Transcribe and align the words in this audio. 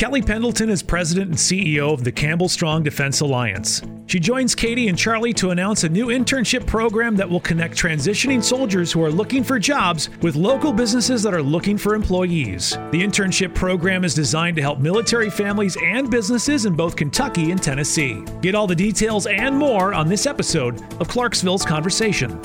Kelli 0.00 0.26
Pendleton 0.26 0.70
is 0.70 0.82
president 0.82 1.28
and 1.28 1.36
CEO 1.36 1.92
of 1.92 2.04
the 2.04 2.10
Campbell 2.10 2.48
Strong 2.48 2.84
Defense 2.84 3.20
Alliance. 3.20 3.82
She 4.06 4.18
joins 4.18 4.54
Katie 4.54 4.88
and 4.88 4.96
Charlie 4.96 5.34
to 5.34 5.50
announce 5.50 5.84
a 5.84 5.90
new 5.90 6.06
internship 6.06 6.66
program 6.66 7.16
that 7.16 7.28
will 7.28 7.38
connect 7.38 7.76
transitioning 7.76 8.42
soldiers 8.42 8.90
who 8.90 9.04
are 9.04 9.10
looking 9.10 9.44
for 9.44 9.58
jobs 9.58 10.08
with 10.22 10.36
local 10.36 10.72
businesses 10.72 11.22
that 11.22 11.34
are 11.34 11.42
looking 11.42 11.76
for 11.76 11.94
employees. 11.94 12.70
The 12.92 13.02
internship 13.02 13.54
program 13.54 14.02
is 14.02 14.14
designed 14.14 14.56
to 14.56 14.62
help 14.62 14.78
military 14.78 15.28
families 15.28 15.76
and 15.84 16.10
businesses 16.10 16.64
in 16.64 16.74
both 16.74 16.96
Kentucky 16.96 17.50
and 17.50 17.62
Tennessee. 17.62 18.24
Get 18.40 18.54
all 18.54 18.66
the 18.66 18.74
details 18.74 19.26
and 19.26 19.54
more 19.54 19.92
on 19.92 20.08
this 20.08 20.24
episode 20.24 20.80
of 20.98 21.08
Clarksville's 21.08 21.66
Conversation. 21.66 22.40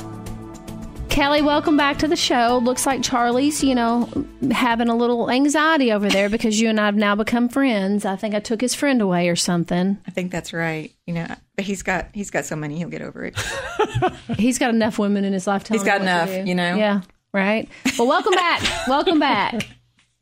Kelli, 1.16 1.41
welcome 1.41 1.77
back 1.77 2.00
to 2.00 2.09
the 2.09 2.18
show. 2.18 2.59
Looks 2.61 2.86
like 2.86 3.02
Charlie's, 3.02 3.63
you 3.63 3.73
know, 3.73 4.09
having 4.52 4.89
a 4.89 4.95
little 4.98 5.31
anxiety 5.31 5.93
over 5.93 6.09
there 6.09 6.27
because 6.27 6.59
you 6.59 6.68
and 6.68 6.77
I 6.77 6.88
have 6.88 6.98
now 6.98 7.16
become 7.16 7.48
friends. 7.48 8.04
I 8.04 8.18
think 8.18 8.36
I 8.36 8.41
took 8.41 8.59
his 8.59 8.75
friend 8.75 9.02
away 9.02 9.30
or 9.30 9.38
something. 9.38 9.98
I 10.05 10.12
think 10.12 10.30
that's 10.30 10.52
right. 10.52 10.91
You 11.08 11.13
know, 11.13 11.27
but 11.55 11.63
he's 11.63 11.84
got 11.84 12.09
he's 12.12 12.31
got 12.31 12.44
so 12.44 12.58
many, 12.58 12.80
he'll 12.80 12.89
get 12.89 13.02
over 13.02 13.23
it. 13.23 13.39
He's 14.38 14.59
got 14.59 14.72
enough 14.72 14.99
women 14.99 15.23
in 15.23 15.31
his 15.31 15.48
life. 15.48 15.66
He's 15.66 15.84
got 15.84 15.99
telling 15.99 16.08
him 16.09 16.17
what 16.17 16.25
to 16.25 16.34
enough, 16.34 16.48
you 16.49 16.55
know? 16.55 16.75
Yeah, 16.75 17.02
right. 17.34 17.70
Well, 17.97 18.09
welcome 18.09 18.34
back. 18.34 18.88
welcome 18.89 19.17
back. 19.17 19.70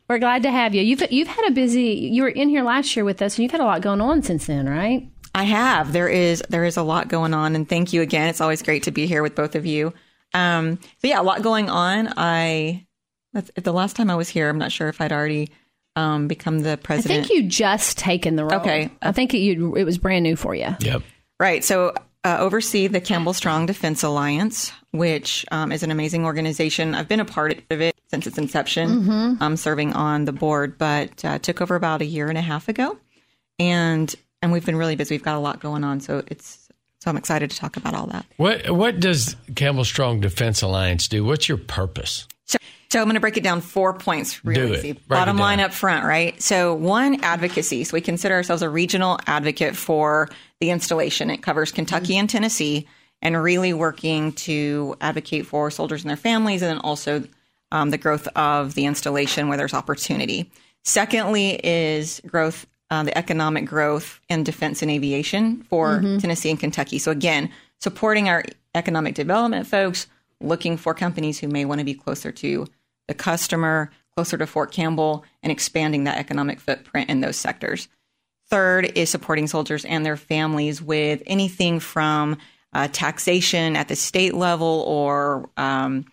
We're 0.07 0.19
glad 0.19 0.43
to 0.43 0.51
have 0.51 0.75
you. 0.75 0.83
You've 0.83 1.11
you've 1.11 1.27
had 1.27 1.47
a 1.47 1.51
busy. 1.51 2.07
You 2.13 2.21
were 2.21 2.29
in 2.29 2.49
here 2.49 2.61
last 2.61 2.95
year 2.95 3.03
with 3.03 3.19
us, 3.23 3.35
and 3.35 3.41
you've 3.41 3.51
had 3.51 3.61
a 3.61 3.65
lot 3.65 3.81
going 3.81 3.99
on 3.99 4.21
since 4.21 4.45
then, 4.45 4.69
right? 4.69 5.09
I 5.33 5.45
have. 5.45 5.91
There 5.91 6.07
is 6.07 6.43
there 6.49 6.65
is 6.65 6.77
a 6.77 6.83
lot 6.83 7.07
going 7.07 7.33
on, 7.33 7.55
and 7.55 7.67
thank 7.67 7.93
you 7.93 8.03
again. 8.03 8.29
It's 8.29 8.41
always 8.41 8.61
great 8.61 8.83
to 8.83 8.91
be 8.91 9.07
here 9.07 9.23
with 9.23 9.33
both 9.33 9.55
of 9.55 9.65
you. 9.65 9.91
Um, 10.33 10.79
so 10.99 11.07
yeah, 11.07 11.21
a 11.21 11.23
lot 11.23 11.41
going 11.41 11.69
on. 11.69 12.13
I 12.17 12.85
that's 13.33 13.51
the 13.55 13.73
last 13.73 13.95
time 13.95 14.09
I 14.09 14.15
was 14.15 14.29
here. 14.29 14.49
I'm 14.49 14.57
not 14.57 14.71
sure 14.71 14.89
if 14.89 15.01
I'd 15.01 15.11
already 15.11 15.49
um, 15.95 16.27
become 16.27 16.59
the 16.59 16.77
president. 16.77 17.25
I 17.25 17.27
think 17.27 17.41
you 17.41 17.49
just 17.49 17.97
taken 17.97 18.35
the 18.35 18.45
role. 18.45 18.59
Okay. 18.61 18.91
I 19.01 19.11
think 19.11 19.33
it, 19.33 19.39
you, 19.39 19.75
it 19.75 19.83
was 19.83 19.97
brand 19.97 20.23
new 20.23 20.35
for 20.35 20.55
you. 20.55 20.75
Yep. 20.79 21.03
Right. 21.39 21.63
So, 21.63 21.93
uh, 22.25 22.37
oversee 22.39 22.87
the 22.87 23.01
Campbell 23.01 23.33
Strong 23.33 23.65
Defense 23.65 24.01
Alliance, 24.01 24.71
which 24.91 25.45
um, 25.51 25.73
is 25.73 25.83
an 25.83 25.91
amazing 25.91 26.23
organization. 26.23 26.95
I've 26.95 27.09
been 27.09 27.19
a 27.19 27.25
part 27.25 27.61
of 27.69 27.81
it 27.81 27.95
since 28.07 28.25
its 28.27 28.37
inception. 28.37 29.37
I'm 29.41 29.57
serving 29.57 29.91
on 29.91 30.23
the 30.23 30.31
board, 30.31 30.77
but 30.77 31.25
uh, 31.25 31.39
took 31.39 31.61
over 31.61 31.75
about 31.75 32.01
a 32.01 32.05
year 32.05 32.29
and 32.29 32.37
a 32.37 32.41
half 32.41 32.69
ago, 32.69 32.97
and 33.59 34.13
and 34.41 34.53
we've 34.53 34.65
been 34.65 34.77
really 34.77 34.95
busy. 34.95 35.15
We've 35.15 35.23
got 35.23 35.35
a 35.35 35.39
lot 35.39 35.59
going 35.59 35.83
on, 35.83 35.99
so 35.99 36.23
it's 36.27 36.62
so 37.03 37.11
I'm 37.11 37.17
excited 37.17 37.51
to 37.51 37.57
talk 37.57 37.75
about 37.75 37.93
all 37.95 38.07
that. 38.07 38.25
What 38.37 38.69
What 38.69 39.01
does 39.01 39.35
Campbell 39.55 39.83
Strong 39.83 40.21
Defense 40.21 40.61
Alliance 40.61 41.09
do? 41.09 41.25
What's 41.25 41.49
your 41.49 41.57
purpose? 41.57 42.29
So, 42.45 42.57
so 42.91 42.99
I'm 42.99 43.05
going 43.07 43.15
to 43.15 43.19
break 43.19 43.35
it 43.35 43.43
down 43.43 43.59
four 43.59 43.93
points 43.93 44.45
really 44.45 44.77
easy. 44.77 44.93
Bottom 45.09 45.37
line 45.37 45.59
up 45.59 45.73
front, 45.73 46.05
right? 46.05 46.41
So 46.41 46.73
one, 46.73 47.21
advocacy. 47.21 47.83
So 47.83 47.95
we 47.95 47.99
consider 47.99 48.35
ourselves 48.35 48.61
a 48.61 48.69
regional 48.69 49.19
advocate 49.27 49.75
for 49.75 50.29
the 50.61 50.69
installation. 50.69 51.29
It 51.29 51.43
covers 51.43 51.73
Kentucky 51.73 52.17
and 52.17 52.29
Tennessee 52.29 52.87
and 53.21 53.41
really 53.41 53.73
working 53.73 54.31
to 54.33 54.95
advocate 55.01 55.45
for 55.45 55.69
soldiers 55.71 56.03
and 56.03 56.09
their 56.09 56.15
families 56.15 56.61
and 56.61 56.69
then 56.69 56.77
also 56.79 57.25
um, 57.73 57.89
the 57.89 57.97
growth 57.97 58.29
of 58.29 58.75
the 58.75 58.85
installation 58.85 59.49
where 59.49 59.57
there's 59.57 59.73
opportunity. 59.73 60.49
Secondly 60.85 61.59
is 61.65 62.21
growth, 62.25 62.65
uh, 62.93 63.01
the 63.01 63.17
economic 63.17 63.65
growth 63.65 64.21
in 64.29 64.43
defense 64.43 64.83
and 64.83 64.91
aviation 64.91 65.63
for 65.63 65.99
Tennessee 66.19 66.51
and 66.51 66.59
Kentucky. 66.59 66.99
So 66.99 67.09
again, 67.09 67.49
supporting 67.79 68.29
our 68.29 68.43
economic 68.75 69.15
development 69.15 69.65
folks, 69.65 70.05
looking 70.39 70.77
for 70.77 70.93
companies 70.93 71.39
who 71.39 71.47
may 71.47 71.65
want 71.65 71.79
to 71.79 71.85
be 71.85 71.95
closer 71.95 72.31
to 72.31 72.67
the 73.07 73.15
customer, 73.15 73.89
closer 74.15 74.37
to 74.37 74.45
Fort 74.45 74.71
Campbell, 74.71 75.25
and 75.41 75.51
expanding 75.51 76.03
that 76.03 76.19
economic 76.19 76.59
footprint 76.59 77.09
in 77.09 77.21
those 77.21 77.35
sectors. 77.35 77.87
Third 78.51 78.95
is 78.95 79.09
supporting 79.09 79.47
soldiers 79.47 79.85
and 79.85 80.05
their 80.05 80.17
families 80.17 80.79
with 80.79 81.23
anything 81.25 81.79
from 81.79 82.37
uh, 82.73 82.89
taxation 82.91 83.75
at 83.75 83.87
the 83.87 83.95
state 83.95 84.35
level 84.35 84.83
or 84.87 85.49
um, 85.57 86.05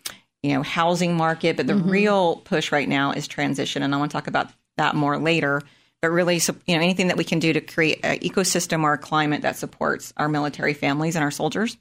you 0.42 0.54
know 0.54 0.62
housing 0.62 1.14
market. 1.14 1.58
But 1.58 1.66
the 1.66 1.74
real 1.74 2.36
push 2.36 2.72
right 2.72 2.88
now 2.88 3.12
is 3.12 3.28
transition, 3.28 3.82
and 3.82 3.94
I 3.94 3.98
want 3.98 4.10
to 4.10 4.16
talk 4.16 4.28
about 4.28 4.48
that 4.78 4.94
more 4.94 5.18
later. 5.18 5.60
But 6.02 6.10
really, 6.10 6.40
you 6.66 6.76
know, 6.76 6.82
anything 6.82 7.08
that 7.08 7.16
we 7.16 7.24
can 7.24 7.40
do 7.40 7.52
to 7.52 7.60
create 7.60 8.00
an 8.02 8.18
ecosystem 8.20 8.84
or 8.84 8.94
a 8.94 8.98
climate 8.98 9.42
that 9.42 9.56
supports 9.56 10.14
our 10.16 10.28
military 10.28 10.72
families 10.72 11.14
and 11.14 11.22
our 11.22 11.30
soldiers. 11.30 11.76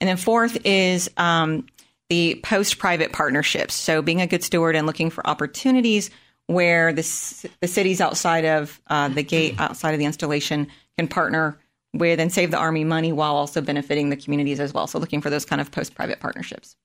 And 0.00 0.08
then 0.08 0.16
fourth 0.16 0.64
is 0.64 1.10
um, 1.16 1.66
the 2.08 2.40
post 2.44 2.78
private 2.78 3.12
partnerships. 3.12 3.74
So 3.74 4.02
being 4.02 4.20
a 4.20 4.26
good 4.26 4.44
steward 4.44 4.76
and 4.76 4.86
looking 4.86 5.10
for 5.10 5.26
opportunities 5.26 6.10
where 6.46 6.92
the, 6.92 7.48
the 7.60 7.68
cities 7.68 8.00
outside 8.00 8.44
of 8.44 8.80
uh, 8.86 9.08
the 9.08 9.22
gate, 9.22 9.58
outside 9.58 9.92
of 9.92 9.98
the 9.98 10.04
installation, 10.04 10.68
can 10.98 11.08
partner 11.08 11.58
with 11.94 12.20
and 12.20 12.32
save 12.32 12.50
the 12.50 12.58
Army 12.58 12.84
money 12.84 13.12
while 13.12 13.34
also 13.34 13.60
benefiting 13.60 14.10
the 14.10 14.16
communities 14.16 14.60
as 14.60 14.74
well. 14.74 14.86
So 14.86 14.98
looking 14.98 15.20
for 15.20 15.30
those 15.30 15.44
kind 15.44 15.60
of 15.60 15.70
post 15.70 15.94
private 15.94 16.20
partnerships. 16.20 16.76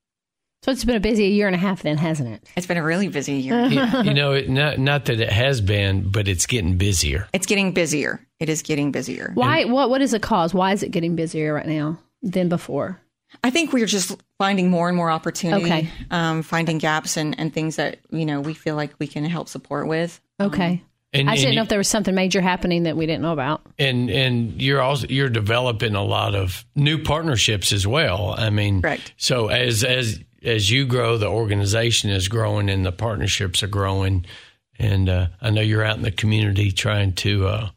So 0.63 0.71
it's 0.71 0.83
been 0.83 0.95
a 0.97 0.99
busy 0.99 1.27
year 1.27 1.47
and 1.47 1.55
a 1.55 1.59
half 1.59 1.83
then, 1.83 1.97
hasn't 1.97 2.29
it? 2.29 2.47
It's 2.57 2.67
been 2.67 2.77
a 2.77 2.83
really 2.83 3.07
busy 3.07 3.33
year. 3.35 3.65
you, 3.67 3.81
you 4.03 4.13
know, 4.13 4.33
it, 4.33 4.49
not 4.49 4.77
not 4.77 5.05
that 5.05 5.21
it 5.21 5.31
has 5.31 5.61
been, 5.61 6.09
but 6.09 6.27
it's 6.27 6.45
getting 6.45 6.77
busier. 6.77 7.27
It's 7.33 7.45
getting 7.45 7.71
busier. 7.71 8.19
It 8.39 8.49
is 8.49 8.61
getting 8.61 8.91
busier. 8.91 9.31
Why? 9.35 9.63
What? 9.65 9.89
What 9.89 10.01
is 10.01 10.11
the 10.11 10.19
cause? 10.19 10.53
Why 10.53 10.73
is 10.73 10.83
it 10.83 10.91
getting 10.91 11.15
busier 11.15 11.53
right 11.53 11.65
now 11.67 11.99
than 12.21 12.49
before? 12.49 12.99
I 13.43 13.51
think 13.51 13.71
we're 13.73 13.85
just 13.85 14.19
finding 14.39 14.69
more 14.69 14.87
and 14.89 14.97
more 14.97 15.11
opportunity, 15.11 15.63
Okay. 15.65 15.89
um, 16.09 16.41
finding 16.41 16.79
gaps 16.79 17.15
and, 17.15 17.39
and 17.39 17.53
things 17.53 17.75
that, 17.75 17.99
you 18.09 18.25
know, 18.25 18.41
we 18.41 18.55
feel 18.55 18.75
like 18.75 18.91
we 18.97 19.05
can 19.05 19.23
help 19.23 19.47
support 19.47 19.87
with. 19.87 20.19
Okay. 20.41 20.81
And, 21.13 21.29
I 21.29 21.33
and 21.33 21.41
didn't 21.41 21.55
know 21.55 21.61
if 21.61 21.69
there 21.69 21.77
was 21.77 21.87
something 21.87 22.15
major 22.15 22.41
happening 22.41 22.83
that 22.83 22.97
we 22.97 23.05
didn't 23.05 23.21
know 23.21 23.31
about. 23.33 23.61
and 23.77 24.09
and 24.09 24.61
you're 24.61 24.81
also 24.81 25.07
you're 25.07 25.29
developing 25.29 25.95
a 25.95 26.03
lot 26.03 26.35
of 26.35 26.65
new 26.75 27.01
partnerships 27.03 27.71
as 27.71 27.85
well. 27.87 28.35
I 28.37 28.49
mean, 28.49 28.81
Correct. 28.81 29.13
So 29.17 29.47
as 29.47 29.83
as 29.83 30.19
as 30.44 30.69
you 30.69 30.85
grow, 30.85 31.17
the 31.17 31.27
organization 31.27 32.09
is 32.09 32.27
growing 32.27 32.69
and 32.69 32.85
the 32.85 32.91
partnerships 32.91 33.63
are 33.63 33.67
growing. 33.67 34.25
And 34.77 35.09
uh, 35.09 35.27
I 35.41 35.50
know 35.50 35.61
you're 35.61 35.83
out 35.83 35.97
in 35.97 36.03
the 36.03 36.11
community 36.11 36.72
trying 36.72 37.13
to 37.13 37.47
uh, 37.47 37.69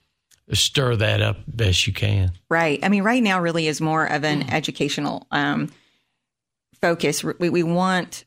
stir 0.53 0.97
that 0.97 1.21
up 1.21 1.39
best 1.47 1.87
you 1.87 1.93
can. 1.93 2.33
Right. 2.49 2.79
I 2.83 2.89
mean, 2.89 3.03
right 3.03 3.23
now 3.23 3.41
really 3.41 3.67
is 3.67 3.81
more 3.81 4.07
of 4.07 4.25
an 4.25 4.49
educational 4.51 5.27
um, 5.31 5.71
focus. 6.81 7.25
We, 7.25 7.51
we 7.51 7.63
want 7.63 8.25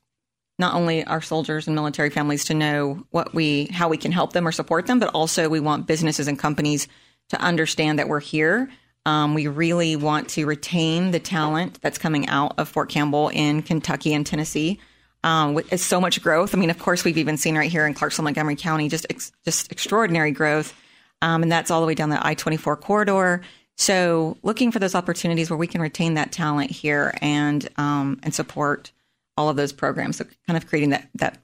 not 0.57 0.73
only 0.73 1.03
our 1.03 1.21
soldiers 1.21 1.67
and 1.67 1.75
military 1.75 2.09
families 2.09 2.45
to 2.45 2.53
know 2.53 3.05
what 3.11 3.33
we, 3.33 3.65
how 3.67 3.89
we 3.89 3.97
can 3.97 4.11
help 4.11 4.33
them 4.33 4.47
or 4.47 4.51
support 4.51 4.87
them, 4.87 4.99
but 4.99 5.09
also 5.09 5.49
we 5.49 5.59
want 5.59 5.87
businesses 5.87 6.27
and 6.27 6.39
companies 6.39 6.87
to 7.29 7.39
understand 7.41 7.99
that 7.99 8.07
we're 8.07 8.19
here. 8.19 8.69
Um, 9.05 9.33
we 9.33 9.47
really 9.47 9.95
want 9.95 10.29
to 10.29 10.45
retain 10.45 11.11
the 11.11 11.19
talent 11.19 11.79
that's 11.81 11.97
coming 11.97 12.27
out 12.27 12.55
of 12.57 12.67
Fort 12.69 12.89
Campbell 12.89 13.29
in 13.29 13.61
Kentucky 13.61 14.13
and 14.13 14.25
Tennessee. 14.25 14.79
Um, 15.23 15.55
with 15.55 15.79
so 15.81 15.99
much 15.99 16.21
growth. 16.21 16.53
I 16.53 16.59
mean, 16.59 16.69
of 16.69 16.77
course, 16.77 17.03
we've 17.03 17.17
even 17.17 17.35
seen 17.37 17.57
right 17.57 17.71
here 17.71 17.87
in 17.87 17.95
Clarksville, 17.95 18.25
Montgomery 18.25 18.55
County, 18.55 18.89
just 18.89 19.07
ex- 19.09 19.31
just 19.43 19.71
extraordinary 19.71 20.29
growth, 20.29 20.79
um, 21.23 21.41
and 21.41 21.51
that's 21.51 21.71
all 21.71 21.81
the 21.81 21.87
way 21.87 21.95
down 21.95 22.09
the 22.09 22.23
I 22.23 22.35
twenty 22.35 22.57
four 22.57 22.77
corridor. 22.77 23.41
So, 23.75 24.37
looking 24.43 24.71
for 24.71 24.77
those 24.77 24.93
opportunities 24.93 25.49
where 25.49 25.57
we 25.57 25.65
can 25.65 25.81
retain 25.81 26.13
that 26.13 26.31
talent 26.31 26.69
here 26.69 27.11
and 27.21 27.67
um, 27.77 28.19
and 28.21 28.35
support 28.35 28.91
all 29.35 29.49
of 29.49 29.55
those 29.55 29.73
programs. 29.73 30.17
So, 30.17 30.25
kind 30.45 30.57
of 30.57 30.67
creating 30.67 30.91
that 30.91 31.09
that 31.15 31.39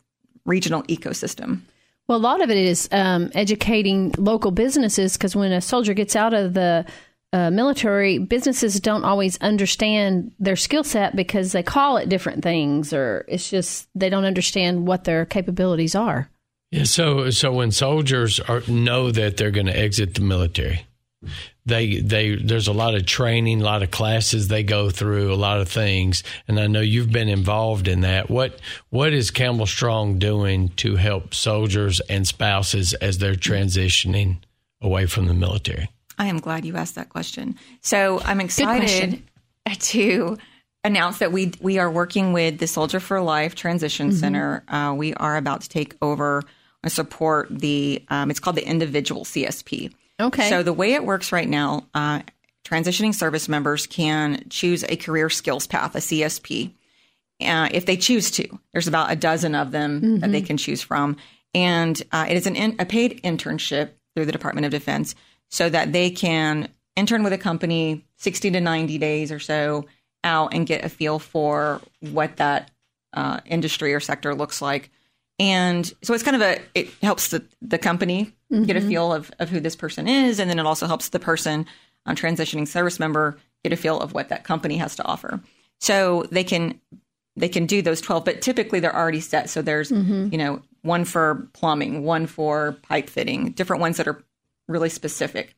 regional 0.46 0.84
ecosystem. 0.84 1.62
Well, 2.08 2.18
a 2.18 2.20
lot 2.20 2.42
of 2.42 2.52
it 2.52 2.58
is 2.58 2.88
um, 2.92 3.32
educating 3.34 4.14
local 4.18 4.52
businesses 4.52 5.14
because 5.14 5.36
when 5.36 5.52
a 5.52 5.62
soldier 5.62 5.94
gets 5.94 6.16
out 6.16 6.34
of 6.34 6.54
the 6.54 6.86
uh, 7.34 7.50
military, 7.50 8.18
businesses 8.18 8.80
don't 8.80 9.06
always 9.06 9.38
understand 9.40 10.34
their 10.40 10.58
skill 10.58 10.84
set 10.84 11.16
because 11.16 11.54
they 11.54 11.64
call 11.64 11.98
it 11.98 12.10
different 12.10 12.44
things, 12.44 12.92
or 12.92 13.26
it's 13.28 13.50
just 13.50 13.88
they 13.96 14.10
don't 14.10 14.26
understand 14.26 14.86
what 14.86 15.06
their 15.06 15.26
capabilities 15.26 15.96
are. 15.96 16.30
Yeah. 16.72 16.84
So 16.84 17.30
so 17.30 17.54
when 17.54 17.72
soldiers 17.72 18.40
are 18.40 18.62
know 18.68 19.12
that 19.12 19.38
they're 19.38 19.52
going 19.52 19.68
to 19.68 19.78
exit 19.78 20.16
the 20.16 20.22
military, 20.22 20.86
they 21.66 22.02
they 22.02 22.36
there's 22.36 22.68
a 22.68 22.74
lot 22.74 22.96
of 22.96 23.06
training, 23.06 23.62
a 23.62 23.66
lot 23.66 23.84
of 23.84 23.92
classes 23.92 24.50
they 24.50 24.64
go 24.64 24.90
through, 24.90 25.34
a 25.34 25.36
lot 25.36 25.62
of 25.62 25.70
things, 25.70 26.24
and 26.50 26.60
I 26.60 26.68
know 26.68 26.82
you've 26.82 27.14
been 27.14 27.30
involved 27.30 27.88
in 27.88 28.02
that. 28.02 28.30
What 28.30 28.60
what 28.90 29.14
is 29.14 29.32
Campbell 29.32 29.68
Strong 29.68 30.20
doing 30.20 30.68
to 30.78 30.98
help 30.98 31.34
soldiers 31.34 32.02
and 32.10 32.28
spouses 32.28 32.94
as 32.96 33.20
they're 33.20 33.36
transitioning 33.36 34.38
away 34.82 35.06
from 35.06 35.28
the 35.28 35.34
military? 35.34 35.88
I 36.22 36.28
am 36.28 36.38
glad 36.38 36.66
you 36.66 36.78
asked 36.78 36.94
that 36.96 37.10
question. 37.10 37.56
So 37.82 38.22
I'm 38.24 38.42
excited 38.42 39.24
to 39.80 40.38
announce 40.84 41.18
that 41.18 41.32
we 41.32 41.54
we 41.60 41.80
are 41.80 41.90
working 41.90 42.32
with 42.32 42.60
the 42.60 42.68
Soldier 42.68 43.00
for 43.00 43.20
Life 43.22 43.56
Transition 43.56 44.12
Center. 44.12 44.64
Uh, 44.68 44.94
we 44.96 45.16
are 45.16 45.36
about 45.36 45.62
to 45.62 45.70
take 45.70 45.96
over 46.00 46.44
and 46.84 46.92
support 46.92 47.48
the. 47.50 48.06
Um, 48.10 48.30
it's 48.30 48.40
called 48.40 48.56
the 48.56 48.68
Individual 48.68 49.26
CSP. 49.26 49.92
Okay. 50.20 50.48
So 50.48 50.62
the 50.62 50.74
way 50.74 50.94
it 50.94 51.04
works 51.06 51.32
right 51.32 51.50
now, 51.50 51.88
uh, 51.96 52.22
transitioning 52.64 53.16
service 53.16 53.50
members 53.50 53.88
can 53.88 54.48
choose 54.52 54.84
a 54.84 54.98
career 54.98 55.28
skills 55.28 55.66
path, 55.66 55.96
a 55.96 56.00
CSP, 56.00 56.72
uh, 57.42 57.68
if 57.72 57.88
they 57.88 57.98
choose 57.98 58.30
to. 58.30 58.60
There's 58.74 58.88
about 58.88 59.12
a 59.12 59.16
dozen 59.16 59.56
of 59.56 59.72
them 59.72 60.20
that 60.20 60.32
they 60.32 60.44
can 60.44 60.58
choose 60.58 60.84
from, 60.84 61.18
and 61.56 62.00
uh, 62.12 62.28
it 62.30 62.38
is 62.38 62.46
an 62.46 62.56
in, 62.56 62.76
a 62.78 62.86
paid 62.86 63.24
internship 63.24 63.94
through 64.16 64.28
the 64.28 64.32
Department 64.32 64.66
of 64.66 64.72
Defense 64.72 65.16
so 65.52 65.70
that 65.70 65.94
they 65.94 66.10
can 66.10 66.70
intern 66.96 67.24
with 67.24 67.34
a 67.34 67.38
company 67.38 68.06
60 68.18 68.52
to 68.52 68.62
90 68.62 68.98
days 68.98 69.32
or 69.32 69.40
so 69.40 69.86
out 70.24 70.54
and 70.54 70.66
get 70.66 70.84
a 70.84 70.90
feel 70.90 71.20
for 71.20 71.82
what 72.00 72.38
that 72.38 72.72
uh, 73.14 73.40
industry 73.46 73.94
or 73.94 74.00
sector 74.00 74.34
looks 74.34 74.62
like. 74.62 74.90
And 75.40 75.92
so 76.04 76.14
it's 76.14 76.24
kind 76.24 76.36
of 76.36 76.42
a, 76.42 76.60
it 76.76 76.90
helps 77.02 77.30
the, 77.30 77.44
the 77.62 77.78
company 77.78 78.34
mm-hmm. 78.52 78.64
get 78.64 78.76
a 78.76 78.82
feel 78.82 79.12
of, 79.12 79.32
of 79.40 79.50
who 79.50 79.60
this 79.60 79.76
person 79.76 80.08
is. 80.08 80.40
And 80.40 80.50
then 80.50 80.60
it 80.60 80.66
also 80.66 80.88
helps 80.88 81.10
the 81.10 81.20
person, 81.20 81.66
um, 82.06 82.16
transitioning 82.16 82.68
service 82.68 83.00
member, 83.00 83.38
get 83.64 83.74
a 83.74 83.78
feel 83.78 84.00
of 84.00 84.14
what 84.14 84.30
that 84.30 84.44
company 84.44 84.78
has 84.78 84.96
to 84.98 85.06
offer. 85.06 85.42
So 85.80 86.28
they 86.32 86.44
can, 86.44 86.80
they 87.36 87.50
can 87.50 87.66
do 87.66 87.82
those 87.82 88.02
12, 88.02 88.24
but 88.24 88.42
typically 88.42 88.80
they're 88.80 88.96
already 88.96 89.20
set. 89.20 89.50
So 89.50 89.64
there's, 89.64 89.92
mm-hmm. 89.92 90.30
you 90.32 90.38
know, 90.38 90.62
one 90.84 91.06
for 91.06 91.50
plumbing, 91.54 92.04
one 92.04 92.28
for 92.28 92.78
pipe 92.84 93.10
fitting, 93.10 93.52
different 93.52 93.82
ones 93.82 93.98
that 93.98 94.08
are 94.08 94.24
really 94.72 94.90
specific. 94.90 95.56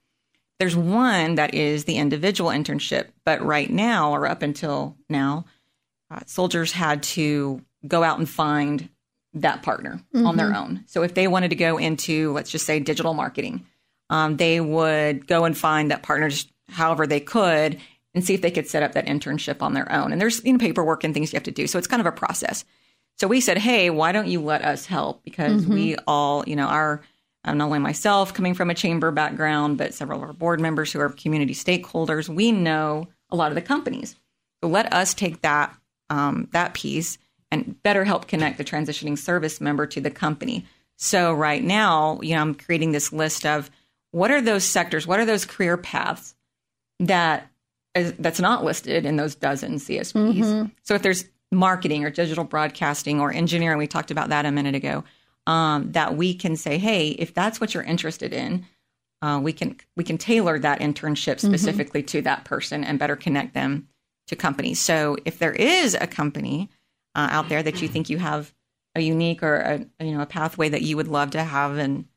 There's 0.60 0.76
one 0.76 1.36
that 1.36 1.54
is 1.54 1.86
the 1.86 1.98
individual 1.98 2.50
internship, 2.50 3.08
but 3.26 3.42
right 3.44 3.70
now, 3.70 4.12
or 4.12 4.28
up 4.28 4.42
until 4.42 4.98
now, 5.10 5.46
uh, 6.12 6.20
soldiers 6.26 6.72
had 6.72 7.04
to 7.04 7.62
go 7.88 8.04
out 8.04 8.20
and 8.20 8.30
find 8.30 8.90
that 9.34 9.64
partner 9.64 10.00
mm-hmm. 10.14 10.26
on 10.26 10.38
their 10.38 10.48
mm-hmm. 10.48 10.64
own. 10.64 10.84
So 10.86 11.04
if 11.04 11.16
they 11.16 11.28
wanted 11.28 11.50
to 11.50 11.56
go 11.56 11.78
into, 11.78 12.32
let's 12.34 12.52
just 12.52 12.66
say, 12.66 12.80
digital 12.80 13.14
marketing, 13.14 13.66
um, 14.10 14.38
they 14.38 14.60
would 14.60 15.28
go 15.28 15.46
and 15.46 15.58
find 15.58 15.90
that 15.92 16.04
partner 16.04 16.30
just 16.30 16.52
however 16.70 17.08
they 17.08 17.20
could 17.20 17.80
and 18.14 18.24
see 18.24 18.36
if 18.36 18.42
they 18.42 18.52
could 18.52 18.68
set 18.68 18.84
up 18.84 18.94
that 18.94 19.08
internship 19.08 19.62
on 19.62 19.74
their 19.74 19.92
own. 19.92 20.12
And 20.12 20.22
there's 20.22 20.44
you 20.46 20.54
know, 20.54 20.60
paperwork 20.60 21.04
and 21.04 21.14
things 21.14 21.34
you 21.34 21.38
have 21.38 21.44
to 21.44 21.52
do. 21.52 21.66
So 21.66 21.78
it's 21.80 21.88
kind 21.88 22.00
of 22.00 22.06
a 22.06 22.12
process. 22.12 22.64
So 23.18 23.28
we 23.28 23.42
said, 23.42 23.58
hey, 23.58 23.90
why 23.90 24.12
don't 24.12 24.28
you 24.28 24.40
let 24.42 24.64
us 24.64 24.86
help? 24.86 25.24
Because 25.24 25.64
mm-hmm. 25.64 25.74
we 25.74 25.96
all, 26.08 26.44
you 26.48 26.56
know, 26.56 26.68
our 26.68 27.02
um, 27.46 27.58
not 27.58 27.66
only 27.66 27.80
myself 27.80 28.34
coming 28.34 28.54
from 28.54 28.70
a 28.70 28.76
chamber 28.76 29.12
background, 29.12 29.78
but 29.78 29.94
several 29.94 30.22
of 30.22 30.30
our 30.30 30.34
board 30.34 30.60
members 30.60 30.92
who 30.92 31.00
are 31.00 31.10
community 31.10 31.54
stakeholders, 31.54 32.30
we 32.30 32.52
know 32.52 33.08
a 33.30 33.36
lot 33.36 33.52
of 33.52 33.56
the 33.56 33.62
companies. 33.62 34.16
So 34.62 34.70
let 34.70 34.92
us 34.94 35.14
take 35.14 35.42
that 35.42 35.76
um, 36.10 36.48
that 36.52 36.74
piece 36.74 37.18
and 37.52 37.82
better 37.84 38.04
help 38.04 38.28
connect 38.28 38.58
the 38.58 38.64
transitioning 38.64 39.18
service 39.18 39.60
member 39.60 39.86
to 39.88 40.02
the 40.02 40.12
company. 40.12 40.66
So 40.98 41.34
right 41.34 41.64
now, 41.64 42.20
you 42.22 42.36
know, 42.36 42.42
I'm 42.42 42.56
creating 42.56 42.92
this 42.92 43.12
list 43.12 43.46
of 43.46 43.70
what 44.12 44.32
are 44.32 44.42
those 44.42 44.64
sectors, 44.64 45.08
what 45.08 45.20
are 45.20 45.26
those 45.26 45.46
career 45.46 45.76
paths 45.76 46.36
that 47.00 47.50
is, 47.96 48.14
that's 48.14 48.40
not 48.40 48.64
listed 48.64 49.06
in 49.06 49.18
those 49.18 49.36
dozen 49.36 49.76
CSPs. 49.76 50.14
Mm-hmm. 50.14 50.68
So 50.84 50.94
if 50.94 51.02
there's 51.02 51.26
marketing 51.52 52.06
or 52.06 52.10
digital 52.10 52.44
broadcasting 52.44 53.20
or 53.20 53.32
engineering, 53.32 53.78
we 53.78 53.88
talked 53.88 54.12
about 54.12 54.30
that 54.30 54.46
a 54.46 54.52
minute 54.52 54.76
ago 54.76 55.04
um, 55.48 55.92
that 55.92 56.16
we 56.16 56.34
can 56.34 56.56
say, 56.56 56.78
hey, 56.78 57.10
if 57.10 57.34
that's 57.34 57.60
what 57.60 57.74
you're 57.74 57.84
interested 57.84 58.34
in, 58.34 58.66
uh, 59.22 59.40
we 59.42 59.54
can 59.54 59.78
we 59.96 60.04
can 60.04 60.18
tailor 60.18 60.60
that 60.60 60.80
internship 60.80 61.36
mm-hmm. 61.36 61.48
specifically 61.48 62.02
mm-hmm. 62.02 62.18
to 62.18 62.22
that 62.24 62.44
person 62.46 62.84
and 62.84 63.00
better 63.00 63.16
connect 63.16 63.54
them 63.54 63.88
to 64.28 64.36
companies. 64.36 64.80
So 64.80 65.18
if 65.26 65.40
there 65.40 65.54
is 65.54 65.96
a 65.96 66.08
company 66.08 66.70
uh, 67.16 67.28
out 67.32 67.50
there 67.50 67.64
that 67.64 67.82
you 67.82 67.88
think 67.88 68.10
you 68.10 68.18
have 68.18 68.54
a 68.96 69.02
unique 69.02 69.42
or 69.42 69.56
a 69.58 70.04
you 70.04 70.12
know 70.12 70.22
a 70.22 70.26
pathway 70.26 70.70
that 70.70 70.82
you 70.82 70.98
would 70.98 71.08
love 71.08 71.32
to 71.32 71.44
have 71.44 71.78
an 71.78 72.08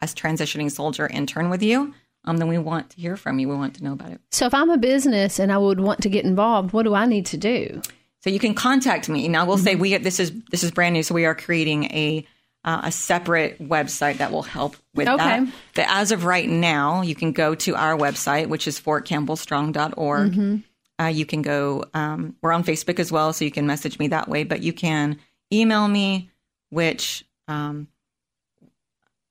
as 0.00 0.14
transitioning 0.14 0.70
soldier 0.70 1.06
intern 1.06 1.50
with 1.50 1.62
you, 1.62 1.94
um, 2.24 2.38
then 2.38 2.48
we 2.48 2.58
want 2.58 2.90
to 2.90 3.00
hear 3.00 3.16
from 3.16 3.38
you. 3.38 3.48
We 3.48 3.56
want 3.56 3.76
to 3.76 3.84
know 3.84 3.92
about 3.92 4.10
it. 4.10 4.20
So 4.30 4.46
if 4.46 4.54
I'm 4.54 4.70
a 4.70 4.78
business 4.78 5.38
and 5.38 5.52
I 5.52 5.58
would 5.58 5.80
want 5.80 6.02
to 6.02 6.08
get 6.08 6.24
involved, 6.24 6.72
what 6.72 6.84
do 6.84 6.94
I 6.94 7.06
need 7.06 7.26
to 7.26 7.36
do? 7.36 7.80
So 8.20 8.30
you 8.30 8.38
can 8.38 8.54
contact 8.54 9.08
me. 9.08 9.28
Now 9.28 9.44
we'll 9.44 9.56
mm-hmm. 9.56 9.64
say 9.64 9.74
we 9.74 9.96
this 9.98 10.18
is 10.18 10.32
this 10.50 10.64
is 10.64 10.70
brand 10.70 10.94
new, 10.94 11.02
so 11.02 11.14
we 11.14 11.26
are 11.26 11.34
creating 11.34 11.84
a 11.84 12.26
uh, 12.64 12.80
a 12.84 12.92
separate 12.92 13.60
website 13.60 14.18
that 14.18 14.32
will 14.32 14.42
help 14.42 14.76
with 14.94 15.08
okay. 15.08 15.16
that. 15.16 15.48
But 15.74 15.86
as 15.88 16.12
of 16.12 16.24
right 16.24 16.48
now, 16.48 17.02
you 17.02 17.14
can 17.14 17.32
go 17.32 17.54
to 17.54 17.74
our 17.74 17.96
website, 17.96 18.48
which 18.48 18.66
is 18.66 18.80
fortcampbellstrong.org. 18.80 20.32
Mm-hmm. 20.32 20.56
Uh, 21.02 21.08
you 21.08 21.26
can 21.26 21.42
go, 21.42 21.84
um, 21.92 22.36
we're 22.40 22.52
on 22.52 22.64
Facebook 22.64 22.98
as 22.98 23.10
well, 23.12 23.32
so 23.32 23.44
you 23.44 23.50
can 23.50 23.66
message 23.66 23.98
me 23.98 24.08
that 24.08 24.28
way, 24.28 24.44
but 24.44 24.62
you 24.62 24.72
can 24.72 25.18
email 25.52 25.88
me, 25.88 26.30
which 26.70 27.24
um, 27.48 27.88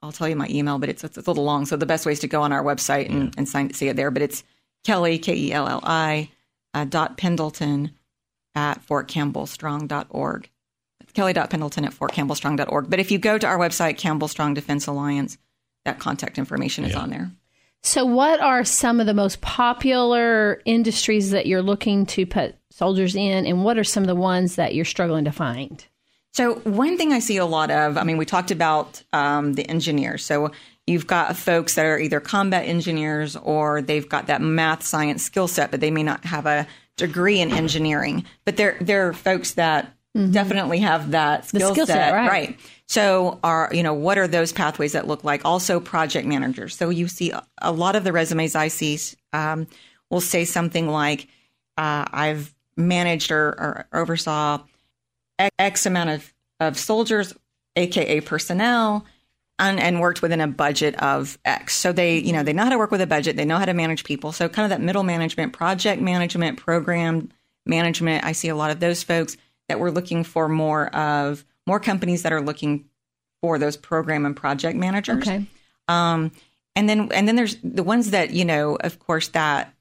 I'll 0.02 0.12
tell 0.12 0.28
you 0.28 0.36
my 0.36 0.48
email, 0.50 0.78
but 0.78 0.90
it's, 0.90 1.04
it's, 1.04 1.18
a 1.18 1.22
little 1.22 1.46
long. 1.46 1.66
So 1.66 1.78
the 1.78 1.86
best 1.86 2.06
way 2.06 2.12
is 2.12 2.20
to 2.20 2.28
go 2.28 2.42
on 2.42 2.52
our 2.52 2.64
website 2.64 3.10
and, 3.10 3.24
yeah. 3.26 3.32
and 3.38 3.48
sign, 3.48 3.74
see 3.74 3.88
it 3.88 3.96
there. 3.96 4.12
But 4.12 4.22
it's 4.22 4.44
Kelli, 4.86 5.22
K 5.22 5.34
E 5.34 5.54
L 5.54 5.68
L 5.68 5.80
I, 5.84 6.30
uh, 6.74 6.84
dot 6.86 7.18
Pendleton 7.18 7.92
at 8.54 8.86
fortcampbellstrong.org. 8.86 10.50
Kelli.pendleton 11.14 11.86
at 11.86 11.94
fortcampbellstrong.org. 11.94 12.90
But 12.90 13.00
if 13.00 13.12
you 13.12 13.18
go 13.18 13.38
to 13.38 13.48
our 13.48 13.58
website, 13.58 13.98
Campbell 13.98 14.28
Strong 14.28 14.56
Defense 14.56 14.88
Alliance, 14.88 15.38
that 15.86 16.00
contact 16.00 16.38
information 16.38 16.86
is 16.86 16.92
yeah. 16.92 17.00
on 17.00 17.10
there. 17.10 17.32
So, 17.86 18.06
what 18.06 18.40
are 18.40 18.64
some 18.64 19.02
of 19.02 19.08
the 19.08 19.14
most 19.14 19.42
popular 19.42 20.62
industries 20.64 21.32
that 21.32 21.46
you're 21.46 21.62
looking 21.62 22.06
to 22.08 22.26
put 22.26 22.56
soldiers 22.72 23.14
in, 23.14 23.46
and 23.46 23.64
what 23.64 23.78
are 23.78 23.84
some 23.84 24.04
of 24.04 24.08
the 24.08 24.16
ones 24.16 24.56
that 24.56 24.74
you're 24.74 24.86
struggling 24.86 25.26
to 25.26 25.32
find? 25.32 25.86
So, 26.32 26.56
one 26.60 26.98
thing 26.98 27.12
I 27.12 27.20
see 27.20 27.38
a 27.38 27.46
lot 27.46 27.72
of, 27.72 27.98
I 27.98 28.04
mean, 28.04 28.18
we 28.18 28.26
talked 28.26 28.52
about 28.52 29.04
um, 29.12 29.54
the 29.54 29.70
engineers. 29.70 30.26
So, 30.26 30.52
you've 30.88 31.08
got 31.08 31.36
folks 31.36 31.76
that 31.76 31.86
are 31.86 32.00
either 32.00 32.22
combat 32.22 32.66
engineers 32.66 33.36
or 33.36 33.82
they've 33.82 34.08
got 34.08 34.28
that 34.28 34.42
math 34.42 34.84
science 34.84 35.24
skill 35.24 35.50
set, 35.50 35.70
but 35.70 35.82
they 35.82 35.92
may 35.92 36.04
not 36.04 36.24
have 36.24 36.46
a 36.46 36.66
degree 36.96 37.42
in 37.42 37.52
engineering. 37.52 38.26
But 38.46 38.56
they're, 38.56 38.78
they're 38.80 39.14
folks 39.14 39.54
that 39.54 39.94
mm-hmm. 40.16 40.32
definitely 40.32 40.80
have 40.80 41.12
that 41.12 41.46
skill, 41.46 41.74
skill 41.74 41.86
set, 41.86 41.96
set, 41.96 42.14
right. 42.14 42.30
right? 42.30 42.60
So, 42.88 43.40
are 43.44 43.70
you 43.74 43.84
know 43.84 43.94
what 43.94 44.18
are 44.18 44.28
those 44.28 44.52
pathways 44.52 44.94
that 44.94 45.08
look 45.08 45.24
like? 45.24 45.46
Also, 45.46 45.80
project 45.80 46.28
managers. 46.28 46.76
So 46.76 46.90
you 46.90 47.08
see 47.08 47.34
a 47.62 47.72
lot 47.72 47.96
of 47.96 48.04
the 48.04 48.12
resumes 48.12 48.56
I 48.56 48.68
see 48.68 49.00
um, 49.32 49.68
will 50.10 50.22
say 50.22 50.46
something 50.46 50.88
like, 50.88 51.28
uh, 51.78 52.06
"I've 52.12 52.54
managed 52.78 53.32
or, 53.32 53.48
or 53.48 53.88
oversaw 53.94 54.60
X 55.60 55.86
amount 55.86 56.10
of 56.12 56.34
of 56.60 56.78
soldiers, 56.78 57.34
aka 57.76 58.22
personnel." 58.22 59.06
And, 59.60 59.80
and, 59.80 60.02
worked 60.02 60.24
within 60.24 60.42
a 60.42 60.48
budget 60.48 60.96
of 60.96 61.38
X. 61.46 61.76
So 61.76 61.94
they, 61.94 62.18
you 62.18 62.34
know, 62.34 62.42
they 62.42 62.54
know 62.54 62.64
how 62.64 62.70
to 62.70 62.78
work 62.78 62.90
with 62.90 63.02
a 63.02 63.08
budget. 63.08 63.38
They 63.38 63.46
know 63.46 63.60
how 63.60 63.66
to 63.66 63.74
manage 63.74 64.04
people. 64.04 64.32
So 64.32 64.50
kind 64.50 64.66
of 64.66 64.72
that 64.72 64.84
middle 64.84 65.04
management, 65.04 65.54
project 65.54 66.02
management, 66.02 66.58
program 66.58 67.30
management. 67.64 68.26
I 68.26 68.32
see 68.32 68.50
a 68.50 68.56
lot 68.56 68.72
of 68.72 68.80
those 68.80 69.04
folks 69.04 69.38
that 69.68 69.80
we're 69.80 69.92
looking 69.92 70.24
for 70.24 70.48
more 70.48 70.88
of 70.96 71.46
more 71.66 71.80
companies 71.80 72.24
that 72.24 72.34
are 72.34 72.42
looking 72.42 72.86
for 73.42 73.58
those 73.58 73.78
program 73.78 74.26
and 74.26 74.36
project 74.36 74.78
managers. 74.78 75.28
Okay. 75.28 75.46
Um, 75.88 76.32
and 76.76 76.90
then 76.90 77.12
and 77.12 77.28
then 77.28 77.36
there's 77.36 77.58
the 77.64 77.84
ones 77.84 78.12
that 78.12 78.32
you 78.32 78.46
know, 78.46 78.76
of 78.76 79.00
course, 79.00 79.28
that 79.30 79.74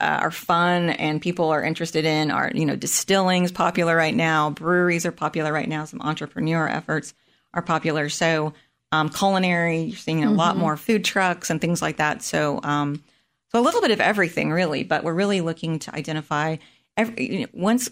uh, 0.00 0.18
are 0.22 0.30
fun 0.30 0.90
and 0.90 1.22
people 1.22 1.50
are 1.50 1.62
interested 1.62 2.04
in 2.04 2.30
are 2.30 2.50
you 2.54 2.66
know 2.66 2.74
distilling's 2.74 3.52
popular 3.52 3.94
right 3.96 4.14
now, 4.14 4.50
breweries 4.50 5.06
are 5.06 5.12
popular 5.12 5.52
right 5.52 5.68
now, 5.68 5.84
some 5.84 6.00
entrepreneur 6.00 6.68
efforts 6.68 7.14
are 7.54 7.62
popular. 7.62 8.08
So 8.08 8.54
um, 8.90 9.08
culinary, 9.08 9.82
you're 9.82 9.96
seeing 9.96 10.20
mm-hmm. 10.20 10.28
a 10.28 10.32
lot 10.32 10.52
mm-hmm. 10.52 10.62
more 10.62 10.76
food 10.76 11.04
trucks 11.04 11.50
and 11.50 11.60
things 11.60 11.80
like 11.80 11.98
that. 11.98 12.22
So 12.22 12.60
um, 12.62 13.02
so 13.50 13.60
a 13.60 13.62
little 13.62 13.80
bit 13.80 13.90
of 13.90 14.00
everything 14.00 14.50
really, 14.50 14.82
but 14.82 15.04
we're 15.04 15.14
really 15.14 15.40
looking 15.40 15.78
to 15.80 15.94
identify 15.94 16.56
every 16.96 17.30
you 17.30 17.40
know, 17.40 17.46
once 17.52 17.90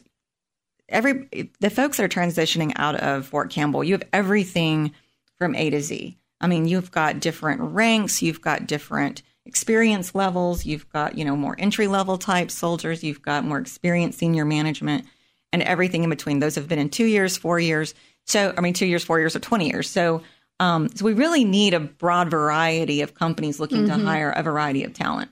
every 0.91 1.51
the 1.61 1.71
folks 1.71 1.97
that 1.97 2.05
are 2.05 2.09
transitioning 2.09 2.73
out 2.77 2.97
of 2.97 3.27
Fort 3.27 3.51
Campbell, 3.51 3.83
you 3.83 3.95
have 3.95 4.03
everything 4.13 4.93
from 5.39 5.55
A 5.55 5.71
to 5.71 5.81
Z. 5.81 6.19
I 6.41 6.47
mean, 6.47 6.67
you've 6.67 6.91
got 6.91 7.21
different 7.21 7.61
ranks, 7.61 8.23
you've 8.23 8.41
got 8.41 8.67
different 8.67 9.23
experience 9.47 10.15
levels, 10.15 10.65
you've 10.65 10.89
got, 10.91 11.17
you 11.17 11.25
know, 11.25 11.37
more 11.37 11.57
entry 11.59 11.87
level 11.87 12.19
type 12.19 12.51
soldiers, 12.51 13.03
you've 13.03 13.23
got 13.23 13.45
more 13.45 13.59
experienced 13.59 14.19
senior 14.19 14.45
management 14.45 15.05
and 15.53 15.63
everything 15.63 16.05
in 16.05 16.11
between. 16.11 16.39
Those 16.39 16.55
have 16.55 16.69
been 16.69 16.79
in 16.79 16.89
2 16.89 17.05
years, 17.05 17.37
4 17.37 17.59
years. 17.59 17.95
So, 18.27 18.55
I 18.57 18.61
mean, 18.61 18.75
2 18.75 18.87
years, 18.87 19.05
4 19.05 19.19
years 19.19 19.35
or 19.35 19.41
20 19.41 19.69
years. 19.69 19.91
So, 19.91 20.23
um, 20.61 20.89
so 20.95 21.05
we 21.05 21.15
really 21.15 21.45
need 21.45 21.75
a 21.75 21.81
broad 21.81 22.31
variety 22.31 23.01
of 23.01 23.15
companies 23.15 23.59
looking 23.59 23.87
mm-hmm. 23.87 23.99
to 23.99 24.05
hire 24.05 24.31
a 24.31 24.43
variety 24.43 24.85
of 24.85 24.93
talent. 24.95 25.31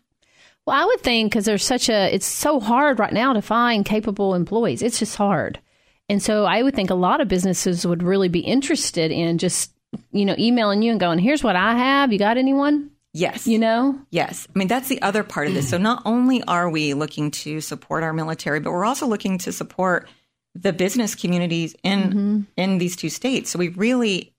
Well, 0.69 0.77
I 0.79 0.85
would 0.85 1.01
think 1.01 1.33
because 1.33 1.47
there's 1.47 1.65
such 1.65 1.89
a, 1.89 2.15
it's 2.15 2.27
so 2.27 2.61
hard 2.61 2.99
right 2.99 3.15
now 3.15 3.33
to 3.33 3.41
find 3.41 3.87
capable 3.87 4.35
employees. 4.35 4.83
It's 4.83 4.99
just 4.99 5.17
hard. 5.17 5.59
And 6.11 6.23
so 6.23 6.45
I 6.45 6.63
would 6.63 6.75
think 6.75 6.91
a 6.91 6.95
lot 6.95 7.23
of 7.23 7.29
businesses 7.29 7.87
would 7.87 8.03
really 8.03 8.29
be 8.29 8.41
interested 8.41 9.11
in 9.11 9.39
just, 9.39 9.73
you 10.13 10.27
know, 10.27 10.35
emailing 10.39 10.83
you 10.83 10.91
and 10.91 11.01
going, 11.01 11.21
here's 11.21 11.43
what 11.43 11.57
I 11.57 11.75
have. 11.75 12.13
You 12.13 12.19
got 12.19 12.37
anyone? 12.37 12.91
Yes. 13.15 13.47
You 13.47 13.59
know? 13.59 13.99
Yes. 14.11 14.47
I 14.55 14.59
mean, 14.59 14.69
that's 14.69 14.89
the 14.89 15.01
other 15.01 15.25
part 15.25 15.49
of 15.49 15.55
this. 15.55 15.71
So 15.71 15.79
not 15.79 16.03
only 16.05 16.43
are 16.43 16.69
we 16.69 16.93
looking 16.93 17.31
to 17.31 17.63
support 17.63 18.03
our 18.03 18.13
military, 18.13 18.61
but 18.61 18.71
we're 18.71 18.85
also 18.85 19.07
looking 19.07 19.39
to 19.39 19.53
support 19.53 20.07
the 20.55 20.75
business 20.75 21.15
communities 21.15 21.75
in 21.83 22.01
mm-hmm. 22.03 22.41
in 22.59 22.77
these 22.77 22.95
two 22.95 23.09
states. 23.09 23.49
So 23.49 23.59
we 23.59 23.69
really 23.69 24.35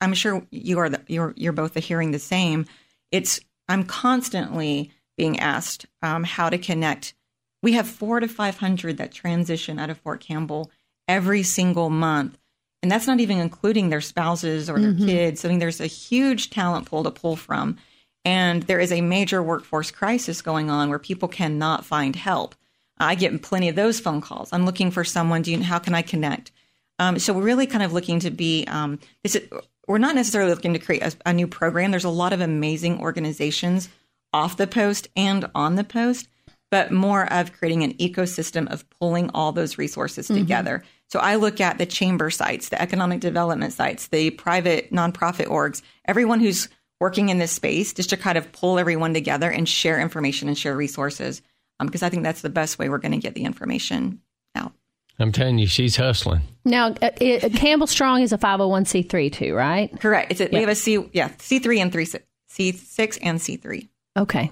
I'm 0.00 0.14
sure 0.14 0.42
you 0.50 0.78
are 0.78 0.88
the, 0.88 1.02
you're 1.06 1.34
you're 1.36 1.52
both 1.52 1.74
hearing 1.74 2.12
the 2.12 2.18
same. 2.18 2.64
It's 3.12 3.40
I'm 3.68 3.84
constantly 3.84 4.90
being 5.16 5.38
asked 5.40 5.86
um, 6.02 6.24
how 6.24 6.48
to 6.50 6.58
connect. 6.58 7.14
We 7.62 7.72
have 7.72 7.88
four 7.88 8.20
to 8.20 8.28
500 8.28 8.98
that 8.98 9.12
transition 9.12 9.78
out 9.78 9.90
of 9.90 9.98
Fort 9.98 10.20
Campbell 10.20 10.70
every 11.08 11.42
single 11.42 11.90
month. 11.90 12.38
And 12.82 12.90
that's 12.92 13.06
not 13.06 13.20
even 13.20 13.38
including 13.38 13.88
their 13.88 14.00
spouses 14.00 14.68
or 14.70 14.78
their 14.78 14.92
mm-hmm. 14.92 15.06
kids. 15.06 15.44
I 15.44 15.48
mean, 15.48 15.58
there's 15.58 15.80
a 15.80 15.86
huge 15.86 16.50
talent 16.50 16.86
pool 16.86 17.04
to 17.04 17.10
pull 17.10 17.36
from. 17.36 17.78
And 18.24 18.62
there 18.64 18.80
is 18.80 18.92
a 18.92 19.00
major 19.00 19.42
workforce 19.42 19.90
crisis 19.90 20.42
going 20.42 20.68
on 20.68 20.90
where 20.90 20.98
people 20.98 21.28
cannot 21.28 21.84
find 21.84 22.14
help. 22.14 22.54
I 22.98 23.14
get 23.14 23.42
plenty 23.42 23.68
of 23.68 23.76
those 23.76 24.00
phone 24.00 24.20
calls. 24.20 24.52
I'm 24.52 24.66
looking 24.66 24.90
for 24.90 25.04
someone. 25.04 25.42
Do 25.42 25.52
you, 25.52 25.62
how 25.62 25.78
can 25.78 25.94
I 25.94 26.02
connect? 26.02 26.50
Um, 26.98 27.18
so 27.18 27.32
we're 27.32 27.42
really 27.42 27.66
kind 27.66 27.82
of 27.82 27.92
looking 27.92 28.20
to 28.20 28.30
be 28.30 28.64
um, 28.66 28.98
this. 29.22 29.36
Is, 29.36 29.48
we're 29.86 29.98
not 29.98 30.14
necessarily 30.14 30.52
looking 30.52 30.72
to 30.72 30.78
create 30.78 31.02
a, 31.02 31.12
a, 31.26 31.32
new 31.32 31.46
program. 31.46 31.90
There's 31.90 32.04
a 32.04 32.08
lot 32.08 32.32
of 32.32 32.40
amazing 32.40 33.00
organizations 33.00 33.88
off 34.36 34.58
the 34.58 34.66
post 34.66 35.08
and 35.16 35.50
on 35.54 35.76
the 35.76 35.82
post, 35.82 36.28
but 36.70 36.92
more 36.92 37.32
of 37.32 37.54
creating 37.54 37.82
an 37.82 37.94
ecosystem 37.94 38.70
of 38.70 38.88
pulling 38.90 39.30
all 39.30 39.50
those 39.50 39.78
resources 39.78 40.28
mm-hmm. 40.28 40.38
together. 40.38 40.84
So 41.08 41.20
I 41.20 41.36
look 41.36 41.58
at 41.58 41.78
the 41.78 41.86
chamber 41.86 42.28
sites, 42.28 42.68
the 42.68 42.80
economic 42.80 43.20
development 43.20 43.72
sites, 43.72 44.08
the 44.08 44.28
private 44.30 44.92
nonprofit 44.92 45.46
orgs, 45.46 45.80
everyone 46.04 46.40
who's 46.40 46.68
working 47.00 47.30
in 47.30 47.38
this 47.38 47.52
space, 47.52 47.94
just 47.94 48.10
to 48.10 48.18
kind 48.18 48.36
of 48.36 48.52
pull 48.52 48.78
everyone 48.78 49.14
together 49.14 49.50
and 49.50 49.66
share 49.66 49.98
information 49.98 50.48
and 50.48 50.58
share 50.58 50.76
resources, 50.76 51.40
um, 51.80 51.86
because 51.86 52.02
I 52.02 52.10
think 52.10 52.22
that's 52.22 52.42
the 52.42 52.50
best 52.50 52.78
way 52.78 52.90
we're 52.90 52.98
going 52.98 53.12
to 53.12 53.18
get 53.18 53.34
the 53.34 53.44
information 53.44 54.20
out. 54.54 54.72
I'm 55.18 55.32
telling 55.32 55.56
you, 55.56 55.66
she's 55.66 55.96
hustling. 55.96 56.42
Now, 56.66 56.88
uh, 57.00 57.10
it, 57.22 57.54
Campbell 57.54 57.86
Strong 57.86 58.20
is 58.20 58.34
a 58.34 58.38
501c3 58.38 59.32
too, 59.32 59.54
right? 59.54 59.98
Correct. 59.98 60.30
It's 60.30 60.42
a, 60.42 60.48
We 60.52 60.60
have 60.60 60.68
a 60.68 60.74
C, 60.74 61.08
yeah, 61.14 61.30
C3 61.30 61.78
and 61.78 61.90
three, 61.92 62.04
C6 62.04 63.18
and 63.22 63.38
C3. 63.38 63.88
Okay. 64.16 64.50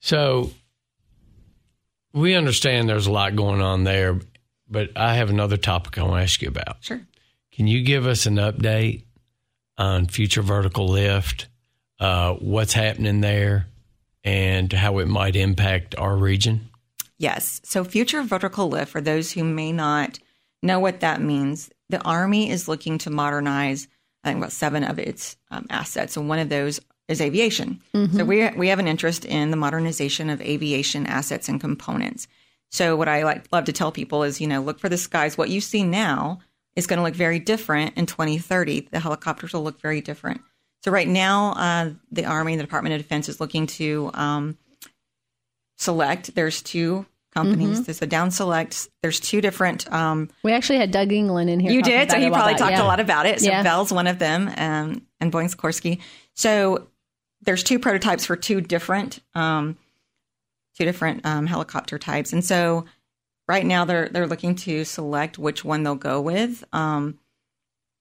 So 0.00 0.50
we 2.12 2.34
understand 2.34 2.88
there's 2.88 3.06
a 3.06 3.12
lot 3.12 3.36
going 3.36 3.60
on 3.60 3.84
there, 3.84 4.20
but 4.68 4.90
I 4.96 5.14
have 5.14 5.30
another 5.30 5.56
topic 5.56 5.98
I 5.98 6.02
want 6.02 6.20
to 6.20 6.22
ask 6.22 6.42
you 6.42 6.48
about. 6.48 6.76
Sure. 6.80 7.00
Can 7.52 7.66
you 7.66 7.82
give 7.82 8.06
us 8.06 8.26
an 8.26 8.36
update 8.36 9.04
on 9.78 10.06
future 10.06 10.42
vertical 10.42 10.88
lift, 10.88 11.48
uh, 12.00 12.34
what's 12.34 12.72
happening 12.72 13.20
there, 13.20 13.66
and 14.22 14.72
how 14.72 14.98
it 14.98 15.06
might 15.06 15.36
impact 15.36 15.94
our 15.96 16.16
region? 16.16 16.68
Yes. 17.18 17.60
So, 17.64 17.84
future 17.84 18.22
vertical 18.22 18.68
lift, 18.68 18.90
for 18.90 19.00
those 19.00 19.32
who 19.32 19.44
may 19.44 19.72
not 19.72 20.18
know 20.62 20.80
what 20.80 21.00
that 21.00 21.20
means, 21.20 21.70
the 21.88 22.02
Army 22.02 22.50
is 22.50 22.68
looking 22.68 22.98
to 22.98 23.10
modernize, 23.10 23.86
I 24.22 24.28
think, 24.28 24.38
about 24.38 24.52
seven 24.52 24.82
of 24.82 24.98
its 24.98 25.36
um, 25.50 25.66
assets. 25.70 26.16
And 26.16 26.28
one 26.28 26.40
of 26.40 26.48
those 26.48 26.80
is 27.08 27.20
aviation. 27.20 27.80
Mm-hmm. 27.94 28.16
So, 28.16 28.24
we, 28.24 28.48
we 28.50 28.68
have 28.68 28.78
an 28.78 28.88
interest 28.88 29.24
in 29.24 29.50
the 29.50 29.56
modernization 29.56 30.30
of 30.30 30.40
aviation 30.40 31.06
assets 31.06 31.48
and 31.48 31.60
components. 31.60 32.26
So, 32.70 32.96
what 32.96 33.08
I 33.08 33.24
like 33.24 33.46
love 33.52 33.64
to 33.64 33.72
tell 33.72 33.92
people 33.92 34.22
is, 34.22 34.40
you 34.40 34.46
know, 34.46 34.60
look 34.60 34.80
for 34.80 34.88
the 34.88 34.98
skies. 34.98 35.38
What 35.38 35.50
you 35.50 35.60
see 35.60 35.84
now 35.84 36.40
is 36.76 36.86
going 36.86 36.98
to 36.98 37.04
look 37.04 37.14
very 37.14 37.38
different 37.38 37.96
in 37.96 38.06
2030. 38.06 38.88
The 38.90 39.00
helicopters 39.00 39.52
will 39.52 39.62
look 39.62 39.80
very 39.80 40.00
different. 40.00 40.40
So, 40.82 40.90
right 40.90 41.08
now, 41.08 41.52
uh, 41.52 41.90
the 42.10 42.24
Army, 42.24 42.52
and 42.54 42.60
the 42.60 42.64
Department 42.64 42.94
of 42.94 43.00
Defense 43.00 43.28
is 43.28 43.40
looking 43.40 43.66
to 43.68 44.10
um, 44.14 44.58
Select. 45.76 46.34
There's 46.34 46.62
two 46.62 47.06
companies. 47.34 47.78
Mm-hmm. 47.78 47.82
There's 47.82 48.02
a 48.02 48.06
down 48.06 48.30
select. 48.30 48.88
There's 49.02 49.20
two 49.20 49.40
different. 49.40 49.92
Um, 49.92 50.30
we 50.42 50.52
actually 50.52 50.78
had 50.78 50.90
Doug 50.90 51.12
England 51.12 51.50
in 51.50 51.60
here. 51.60 51.72
You 51.72 51.82
did, 51.82 52.10
so 52.10 52.18
he 52.18 52.30
probably 52.30 52.54
talked 52.54 52.72
yeah. 52.72 52.82
a 52.82 52.86
lot 52.86 53.00
about 53.00 53.26
it. 53.26 53.40
So 53.40 53.46
yeah. 53.46 53.62
Bell's 53.62 53.92
one 53.92 54.06
of 54.06 54.18
them, 54.18 54.48
um, 54.56 55.02
and 55.20 55.32
Boeing 55.32 55.54
Sikorsky. 55.54 56.00
So 56.34 56.88
there's 57.44 57.62
two 57.62 57.78
prototypes 57.78 58.26
for 58.26 58.36
two 58.36 58.60
different, 58.60 59.20
um, 59.34 59.76
two 60.76 60.84
different 60.84 61.24
um, 61.24 61.46
helicopter 61.46 61.98
types, 61.98 62.32
and 62.32 62.44
so 62.44 62.84
right 63.48 63.64
now 63.64 63.84
they're 63.84 64.08
they're 64.08 64.26
looking 64.26 64.54
to 64.56 64.84
select 64.84 65.38
which 65.38 65.64
one 65.64 65.82
they'll 65.82 65.94
go 65.94 66.20
with. 66.20 66.64
Um, 66.72 67.18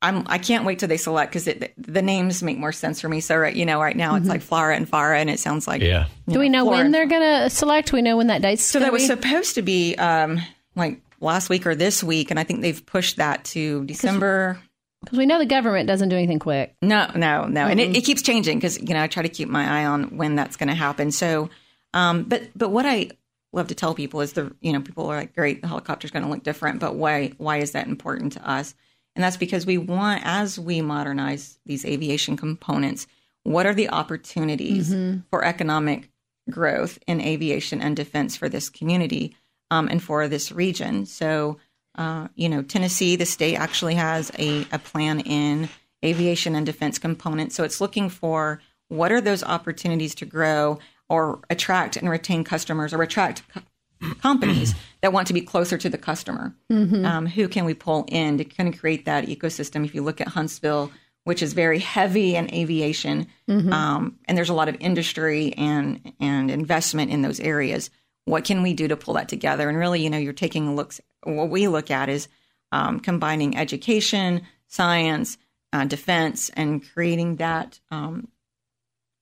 I'm 0.02 0.26
I 0.28 0.38
can't 0.38 0.66
wait 0.66 0.80
till 0.80 0.90
they 0.90 0.98
select 0.98 1.32
because 1.32 1.46
the 1.78 2.02
names 2.02 2.44
make 2.44 2.58
more 2.58 2.74
sense 2.74 3.00
for 3.00 3.08
me. 3.08 3.22
So 3.22 3.38
right, 3.38 3.56
you 3.56 3.66
know, 3.66 3.80
right 3.80 3.96
now 3.96 4.16
it's 4.16 4.24
mm-hmm. 4.24 4.32
like 4.32 4.42
FLRAA 4.42 4.76
and 4.76 4.90
FARA, 4.90 5.20
and 5.20 5.30
it 5.30 5.40
sounds 5.40 5.68
like 5.68 5.82
yeah. 5.82 6.08
Do 6.28 6.36
know, 6.36 6.40
we 6.40 6.50
know 6.50 6.66
when 6.66 6.92
they're 6.92 7.08
going 7.08 7.22
to 7.22 7.50
select? 7.50 7.94
We 7.94 8.02
know 8.02 8.18
when 8.18 8.28
that 8.28 8.42
date's. 8.42 8.64
So 8.64 8.80
that 8.80 8.92
was 8.92 9.08
supposed 9.08 9.56
to 9.56 9.62
be 9.62 9.96
um, 9.96 10.42
like 10.76 11.02
last 11.22 11.50
week 11.50 11.66
or 11.66 11.74
this 11.74 12.04
week, 12.04 12.32
and 12.32 12.40
I 12.40 12.44
think 12.44 12.62
they've 12.62 12.86
pushed 12.86 13.16
that 13.18 13.46
to 13.46 13.86
December. 13.86 14.60
Because 15.04 15.18
we 15.18 15.26
know 15.26 15.40
the 15.40 15.46
government 15.46 15.88
doesn't 15.88 16.10
do 16.10 16.16
anything 16.16 16.40
quick. 16.40 16.76
No, 16.82 17.08
no, 17.16 17.46
no, 17.46 17.62
mm-hmm. 17.62 17.72
and 17.72 17.80
it, 17.80 17.98
it, 17.98 18.02
keeps 18.02 18.22
changing 18.22 18.58
because 18.58 18.80
you 18.82 18.94
know 18.94 19.04
I 19.04 19.08
try 19.08 19.24
to 19.24 19.30
keep 19.30 19.50
my 19.50 19.82
eye 19.82 19.86
on 19.86 20.18
when 20.18 20.36
that's 20.36 20.56
going 20.56 20.70
to 20.70 20.76
happen. 20.76 21.12
So, 21.12 21.50
um, 21.94 22.24
but 22.24 22.50
but 22.56 22.70
what 22.70 22.86
I 22.86 23.12
love 23.52 23.68
to 23.68 23.76
tell 23.76 23.94
people 23.94 24.22
is 24.22 24.34
the 24.34 24.54
you 24.62 24.74
know 24.74 24.82
people 24.82 25.08
are 25.08 25.18
like 25.18 25.36
great 25.36 25.62
the 25.62 25.68
helicopter's 25.68 26.12
going 26.12 26.24
to 26.24 26.30
look 26.30 26.44
different, 26.44 26.80
but 26.80 26.96
why 26.96 27.34
why 27.38 27.58
is 27.58 27.72
that 27.72 27.88
important 27.88 28.34
to 28.34 28.50
us? 28.50 28.76
And 29.16 29.24
that's 29.24 29.38
because 29.38 29.66
we 29.66 29.78
want, 29.78 30.24
as 30.26 30.60
we 30.60 30.82
modernize 30.82 31.60
these 31.66 31.86
aviation 31.86 32.36
components, 32.36 33.06
what 33.44 33.66
are 33.66 33.74
the 33.74 33.90
opportunities 33.90 34.92
mm-hmm. 34.92 35.20
for 35.30 35.44
economic 35.44 36.10
growth 36.50 36.98
in 37.08 37.22
aviation 37.22 37.82
and 37.82 37.96
defense 37.96 38.36
for 38.36 38.50
this 38.50 38.70
community 38.70 39.36
um, 39.70 39.88
and 39.88 40.02
for 40.02 40.28
this 40.28 40.52
region? 40.52 41.06
So, 41.06 41.58
uh, 41.96 42.28
you 42.36 42.50
know, 42.50 42.62
Tennessee, 42.62 43.16
the 43.16 43.26
state 43.26 43.56
actually 43.56 43.96
has 43.96 44.32
a, 44.38 44.66
a 44.72 44.80
plan 44.80 45.20
in 45.22 45.70
aviation 46.04 46.56
and 46.56 46.66
defense 46.66 47.00
components. 47.00 47.56
So 47.56 47.64
it's 47.64 47.80
looking 47.80 48.10
for 48.10 48.62
what 48.90 49.12
are 49.12 49.22
those 49.22 49.44
opportunities 49.44 50.16
to 50.16 50.26
grow 50.26 50.80
or 51.10 51.40
attract 51.50 51.98
and 51.98 52.10
retain 52.10 52.44
customers 52.44 52.94
or 52.94 53.02
attract 53.02 53.44
companies 54.22 54.74
that 55.02 55.14
want 55.14 55.28
to 55.28 55.34
be 55.34 55.42
closer 55.42 55.78
to 55.78 55.90
the 55.90 55.98
customer. 55.98 56.56
Mm-hmm. 56.72 57.06
Um, 57.06 57.26
who 57.26 57.48
can 57.48 57.66
we 57.66 57.74
pull 57.74 58.06
in 58.08 58.38
to 58.38 58.46
kind 58.46 58.74
of 58.74 58.80
create 58.80 59.06
that 59.06 59.26
ecosystem? 59.26 59.86
If 59.86 59.96
you 59.96 60.02
look 60.02 60.22
at 60.22 60.30
Huntsville, 60.30 60.92
which 61.24 61.42
is 61.42 61.54
very 61.54 61.80
heavy 61.80 62.36
in 62.36 62.54
aviation, 62.54 63.28
mm-hmm. 63.48 63.72
um, 63.72 64.18
and 64.26 64.38
there's 64.38 64.50
a 64.50 64.54
lot 64.54 64.70
of 64.70 64.76
industry 64.80 65.54
and 65.54 66.14
and 66.20 66.52
investment 66.52 67.12
in 67.12 67.22
those 67.22 67.40
areas. 67.40 67.90
What 68.26 68.46
can 68.46 68.64
we 68.64 68.74
do 68.74 68.88
to 68.88 68.98
pull 68.98 69.16
that 69.16 69.30
together? 69.30 69.68
And 69.68 69.78
really, 69.78 70.02
you 70.02 70.10
know, 70.10 70.18
you're 70.18 70.34
taking 70.34 70.76
looks. 70.76 71.02
What 71.24 71.50
we 71.50 71.68
look 71.68 71.92
at 71.92 72.10
is 72.10 72.28
um, 72.72 73.00
combining 73.00 73.58
education, 73.58 74.42
science, 74.68 75.38
uh, 75.72 75.86
defense, 75.86 76.50
and 76.56 76.88
creating 76.94 77.38
that 77.38 77.80
um, 77.92 78.28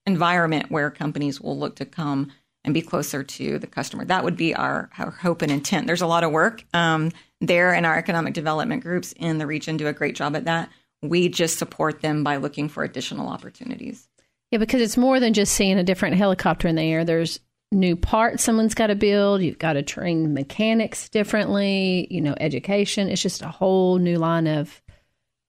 environment 0.05 0.71
where 0.71 0.89
companies 0.91 1.41
will 1.41 1.57
look 1.57 1.75
to 1.77 1.85
come 1.85 2.31
and 2.63 2.73
be 2.73 2.81
closer 2.81 3.23
to 3.23 3.57
the 3.57 3.67
customer. 3.67 4.05
That 4.05 4.23
would 4.23 4.37
be 4.37 4.53
our, 4.53 4.89
our 4.97 5.11
hope 5.11 5.41
and 5.41 5.51
intent. 5.51 5.87
There's 5.87 6.01
a 6.01 6.07
lot 6.07 6.23
of 6.23 6.31
work 6.31 6.63
um, 6.73 7.11
there, 7.39 7.73
and 7.73 7.85
our 7.85 7.97
economic 7.97 8.33
development 8.33 8.83
groups 8.83 9.13
in 9.13 9.39
the 9.39 9.47
region 9.47 9.77
do 9.77 9.87
a 9.87 9.93
great 9.93 10.15
job 10.15 10.35
at 10.35 10.45
that. 10.45 10.69
We 11.01 11.27
just 11.29 11.57
support 11.57 12.01
them 12.01 12.23
by 12.23 12.37
looking 12.37 12.69
for 12.69 12.83
additional 12.83 13.29
opportunities. 13.29 14.07
Yeah, 14.51 14.59
because 14.59 14.81
it's 14.81 14.97
more 14.97 15.19
than 15.19 15.33
just 15.33 15.53
seeing 15.53 15.79
a 15.79 15.83
different 15.83 16.17
helicopter 16.17 16.67
in 16.67 16.75
the 16.75 16.83
air. 16.83 17.03
There's 17.03 17.39
new 17.71 17.95
parts 17.95 18.43
someone's 18.43 18.73
got 18.73 18.87
to 18.87 18.95
build. 18.95 19.41
You've 19.41 19.59
got 19.59 19.73
to 19.73 19.83
train 19.83 20.33
mechanics 20.33 21.09
differently, 21.09 22.07
you 22.09 22.21
know, 22.21 22.35
education. 22.39 23.09
It's 23.09 23.21
just 23.21 23.41
a 23.41 23.47
whole 23.47 23.97
new 23.97 24.17
line 24.17 24.47
of 24.47 24.81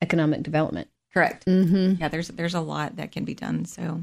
economic 0.01 0.43
development. 0.43 0.89
Correct. 1.13 1.47
Mm-hmm. 1.47 2.01
Yeah, 2.01 2.09
there's 2.09 2.29
there's 2.29 2.55
a 2.55 2.61
lot 2.61 2.97
that 2.97 3.13
can 3.13 3.25
be 3.25 3.35
done. 3.35 3.65
So 3.65 4.03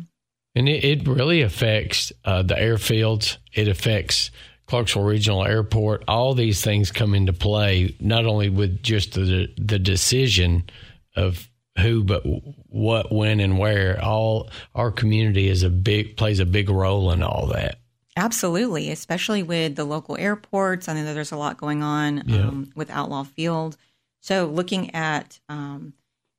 and 0.55 0.69
it, 0.69 0.83
it 0.83 1.07
really 1.07 1.41
affects 1.41 2.11
uh, 2.25 2.43
the 2.43 2.55
airfields. 2.55 3.38
It 3.53 3.67
affects 3.67 4.31
Clarksville 4.67 5.03
Regional 5.03 5.45
Airport. 5.45 6.03
All 6.07 6.33
these 6.33 6.61
things 6.61 6.91
come 6.91 7.15
into 7.15 7.33
play, 7.33 7.95
not 7.99 8.25
only 8.25 8.49
with 8.49 8.83
just 8.83 9.13
the 9.13 9.47
the 9.57 9.79
decision 9.79 10.69
of 11.15 11.49
who, 11.79 12.03
but 12.03 12.23
what, 12.67 13.11
when, 13.11 13.39
and 13.39 13.57
where. 13.57 14.03
All 14.03 14.49
our 14.75 14.91
community 14.91 15.47
is 15.47 15.63
a 15.63 15.69
big 15.69 16.17
plays 16.17 16.39
a 16.39 16.45
big 16.45 16.69
role 16.69 17.11
in 17.11 17.23
all 17.23 17.47
that. 17.47 17.79
Absolutely, 18.18 18.92
especially 18.92 19.44
with 19.44 19.75
the 19.75 19.86
local 19.86 20.18
airports. 20.18 20.89
I 20.89 20.94
know 20.94 21.13
there's 21.13 21.32
a 21.32 21.38
lot 21.38 21.58
going 21.58 21.84
on 21.84 22.24
yeah. 22.25 22.48
um, 22.48 22.72
with 22.75 22.89
Outlaw 22.89 23.24
Field. 23.24 23.78
So 24.22 24.48
looking 24.48 24.94
at 24.94 25.39
um, 25.48 25.94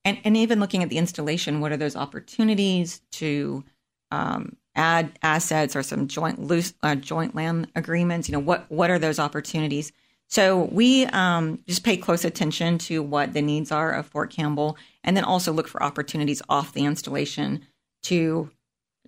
and 0.04 0.18
and 0.24 0.36
even 0.36 0.60
looking 0.60 0.82
at 0.82 0.88
the 0.88 0.98
installation, 0.98 1.60
what 1.60 1.72
are 1.72 1.76
those 1.76 1.96
opportunities 1.96 3.00
to 3.12 3.64
um, 4.10 4.56
add 4.74 5.12
assets 5.22 5.76
or 5.76 5.82
some 5.82 6.08
joint 6.08 6.40
loose 6.40 6.74
uh, 6.82 6.96
joint 6.96 7.34
land 7.34 7.68
agreements? 7.74 8.28
You 8.28 8.34
know, 8.34 8.40
what 8.40 8.66
what 8.70 8.90
are 8.90 8.98
those 8.98 9.18
opportunities? 9.18 9.92
So 10.28 10.68
we 10.70 11.06
um, 11.06 11.58
just 11.66 11.82
pay 11.82 11.96
close 11.96 12.24
attention 12.24 12.78
to 12.78 13.02
what 13.02 13.32
the 13.32 13.42
needs 13.42 13.72
are 13.72 13.92
of 13.92 14.06
Fort 14.06 14.30
Campbell, 14.30 14.76
and 15.02 15.16
then 15.16 15.24
also 15.24 15.52
look 15.52 15.66
for 15.66 15.82
opportunities 15.82 16.40
off 16.48 16.72
the 16.72 16.84
installation 16.84 17.66
to 18.04 18.50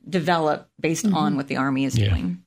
develop 0.09 0.69
based 0.81 1.07
mm-hmm. 1.07 1.17
on 1.17 1.37
what 1.37 1.49
the 1.49 1.57
Army 1.57 1.85
is 1.85 1.97
yeah. 1.97 2.09
doing. 2.09 2.43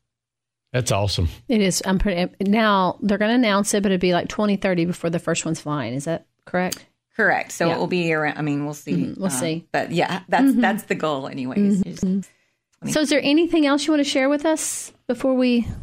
That's 0.76 0.92
awesome. 0.92 1.30
It 1.48 1.62
is. 1.62 1.82
I'm 1.86 2.00
pretty. 2.00 2.30
Now 2.42 2.98
they're 3.02 3.18
going 3.18 3.30
to 3.30 3.36
announce 3.36 3.74
it, 3.74 3.82
but 3.82 3.94
it'd 3.94 4.02
be 4.02 4.12
like 4.12 4.28
2030 4.28 4.84
before 4.84 5.10
the 5.10 5.20
first 5.20 5.46
one's 5.46 5.62
flying. 5.62 5.94
Is 5.94 6.04
that 6.04 6.28
correct? 6.44 6.86
Correct. 7.16 7.54
So 7.54 7.68
yeah. 7.68 7.76
it 7.76 7.80
will 7.80 7.88
be 7.88 8.12
around. 8.12 8.38
I 8.38 8.42
mean, 8.42 8.66
we'll 8.66 8.74
see. 8.74 8.92
Mm-hmm. 8.92 9.22
We'll 9.22 9.28
uh, 9.28 9.40
see. 9.40 9.66
But 9.72 9.92
yeah, 9.92 10.24
that's 10.28 10.44
mm-hmm. 10.44 10.60
that's 10.60 10.84
the 10.84 10.96
goal, 10.96 11.30
anyways. 11.30 11.82
Mm-hmm. 11.82 12.90
So, 12.90 13.00
is 13.00 13.08
there 13.08 13.22
anything 13.24 13.66
else 13.66 13.88
you 13.88 13.94
want 13.94 14.04
to 14.04 14.10
share 14.10 14.28
with 14.28 14.46
us 14.46 14.92
before 15.08 15.34
we 15.34 15.62
before 15.62 15.76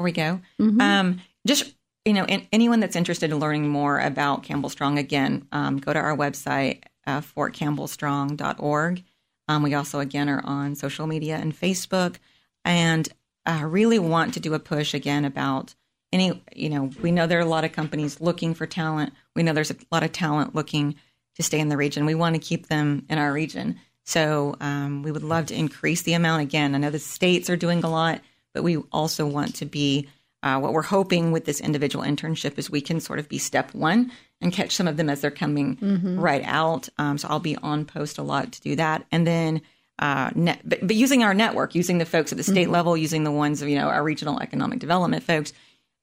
we 0.00 0.10
go? 0.10 0.40
Mm-hmm. 0.60 0.80
Um, 0.80 1.20
just 1.46 1.72
you 2.04 2.14
know, 2.14 2.24
in, 2.24 2.48
anyone 2.50 2.80
that's 2.80 2.96
interested 2.96 3.30
in 3.30 3.38
learning 3.38 3.68
more 3.68 4.00
about 4.00 4.42
Campbell 4.42 4.70
Strong, 4.70 4.98
again, 4.98 5.46
um, 5.52 5.76
go 5.76 5.92
to 5.92 6.00
our 6.00 6.16
website, 6.16 6.82
uh, 7.06 7.20
fortcampbellstrong.org. 7.20 9.04
Um, 9.46 9.62
we 9.62 9.74
also, 9.74 10.00
again, 10.00 10.28
are 10.28 10.42
on 10.44 10.74
social 10.74 11.06
media 11.06 11.36
and 11.36 11.56
Facebook 11.56 12.16
and 12.64 13.08
uh, 13.46 13.64
really 13.64 13.98
want 13.98 14.34
to 14.34 14.40
do 14.40 14.54
a 14.54 14.58
push 14.58 14.94
again 14.94 15.24
about 15.24 15.74
any, 16.12 16.42
you 16.54 16.68
know, 16.68 16.90
we 17.02 17.12
know 17.12 17.26
there 17.26 17.38
are 17.38 17.42
a 17.42 17.46
lot 17.46 17.64
of 17.64 17.72
companies 17.72 18.20
looking 18.20 18.54
for 18.54 18.66
talent. 18.66 19.12
We 19.34 19.42
know 19.42 19.52
there's 19.52 19.70
a 19.70 19.76
lot 19.90 20.02
of 20.02 20.12
talent 20.12 20.54
looking 20.54 20.96
to 21.36 21.42
stay 21.42 21.60
in 21.60 21.68
the 21.68 21.76
region. 21.76 22.06
We 22.06 22.14
want 22.14 22.34
to 22.34 22.40
keep 22.40 22.68
them 22.68 23.04
in 23.08 23.18
our 23.18 23.32
region. 23.32 23.78
So 24.04 24.56
um, 24.60 25.02
we 25.02 25.10
would 25.10 25.24
love 25.24 25.46
to 25.46 25.54
increase 25.54 26.02
the 26.02 26.14
amount. 26.14 26.42
Again, 26.42 26.74
I 26.74 26.78
know 26.78 26.90
the 26.90 26.98
states 26.98 27.50
are 27.50 27.56
doing 27.56 27.82
a 27.82 27.90
lot, 27.90 28.20
but 28.54 28.62
we 28.62 28.76
also 28.92 29.26
want 29.26 29.56
to 29.56 29.66
be 29.66 30.08
uh, 30.42 30.60
what 30.60 30.72
we're 30.72 30.82
hoping 30.82 31.32
with 31.32 31.44
this 31.44 31.60
individual 31.60 32.04
internship 32.04 32.56
is 32.56 32.70
we 32.70 32.80
can 32.80 33.00
sort 33.00 33.18
of 33.18 33.28
be 33.28 33.38
step 33.38 33.74
one 33.74 34.12
and 34.40 34.52
catch 34.52 34.76
some 34.76 34.86
of 34.86 34.96
them 34.96 35.10
as 35.10 35.20
they're 35.20 35.30
coming 35.30 35.76
mm-hmm. 35.76 36.20
right 36.20 36.42
out. 36.44 36.88
Um, 36.98 37.18
so 37.18 37.26
I'll 37.28 37.40
be 37.40 37.56
on 37.56 37.84
post 37.84 38.18
a 38.18 38.22
lot 38.22 38.52
to 38.52 38.60
do 38.60 38.76
that, 38.76 39.04
and 39.10 39.26
then. 39.26 39.62
Uh, 39.98 40.30
net, 40.34 40.60
but, 40.62 40.86
but 40.86 40.94
using 40.94 41.22
our 41.22 41.32
network, 41.32 41.74
using 41.74 41.98
the 41.98 42.04
folks 42.04 42.30
at 42.30 42.36
the 42.36 42.44
state 42.44 42.64
mm-hmm. 42.64 42.72
level, 42.72 42.96
using 42.96 43.24
the 43.24 43.30
ones 43.30 43.62
of 43.62 43.68
you 43.68 43.78
know 43.78 43.88
our 43.88 44.02
regional 44.02 44.38
economic 44.40 44.78
development 44.78 45.22
folks, 45.22 45.54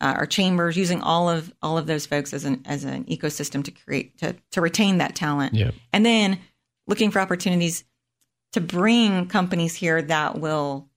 uh, 0.02 0.16
our 0.18 0.26
chambers, 0.26 0.76
using 0.76 1.00
all 1.02 1.30
of 1.30 1.54
all 1.62 1.78
of 1.78 1.86
those 1.86 2.08
folks 2.08 2.34
as 2.34 2.44
an 2.44 2.64
as 2.66 2.84
an 2.86 3.04
ecosystem 3.06 3.64
to 3.64 3.72
create 3.72 4.18
to 4.18 4.36
to 4.52 4.62
retain 4.62 4.98
that 4.98 5.16
talent, 5.16 5.54
yep. 5.54 5.76
and 5.92 6.04
then 6.04 6.40
looking 6.88 7.12
for 7.12 7.20
opportunities 7.20 7.84
to 8.54 8.62
bring 8.62 9.28
companies 9.28 9.76
here 9.76 10.02
that 10.02 10.40
will 10.40 10.90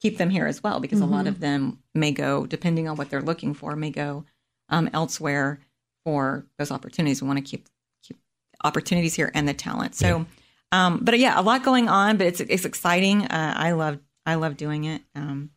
keep 0.00 0.18
them 0.18 0.30
here 0.30 0.46
as 0.46 0.62
well 0.62 0.80
because 0.80 1.00
mm-hmm. 1.00 1.12
a 1.12 1.16
lot 1.16 1.24
mm-hmm. 1.24 1.28
of 1.28 1.40
them 1.40 1.78
may 1.94 2.12
go 2.12 2.46
depending 2.46 2.88
on 2.88 2.96
what 2.96 3.10
they're 3.10 3.22
looking 3.22 3.54
for 3.54 3.76
may 3.76 3.90
go 3.90 4.24
um, 4.68 4.88
elsewhere 4.92 5.60
for 6.04 6.46
those 6.58 6.70
opportunities 6.70 7.20
we 7.20 7.28
want 7.28 7.38
to 7.38 7.44
keep 7.44 7.68
keep 8.02 8.18
opportunities 8.64 9.14
here 9.14 9.30
and 9.34 9.48
the 9.48 9.54
talent 9.54 9.94
so. 9.94 10.26
Um, 10.72 11.00
but 11.02 11.18
yeah 11.18 11.38
a 11.38 11.42
lot 11.42 11.64
going 11.64 11.88
on 11.88 12.16
but 12.16 12.26
it's 12.26 12.40
it's 12.40 12.64
exciting. 12.64 13.24
Uh, 13.26 13.54
i 13.56 13.72
love 13.72 13.98
i 14.26 14.34
love 14.36 14.56
doing 14.56 14.84
it. 14.84 15.02
Um, 15.14 15.50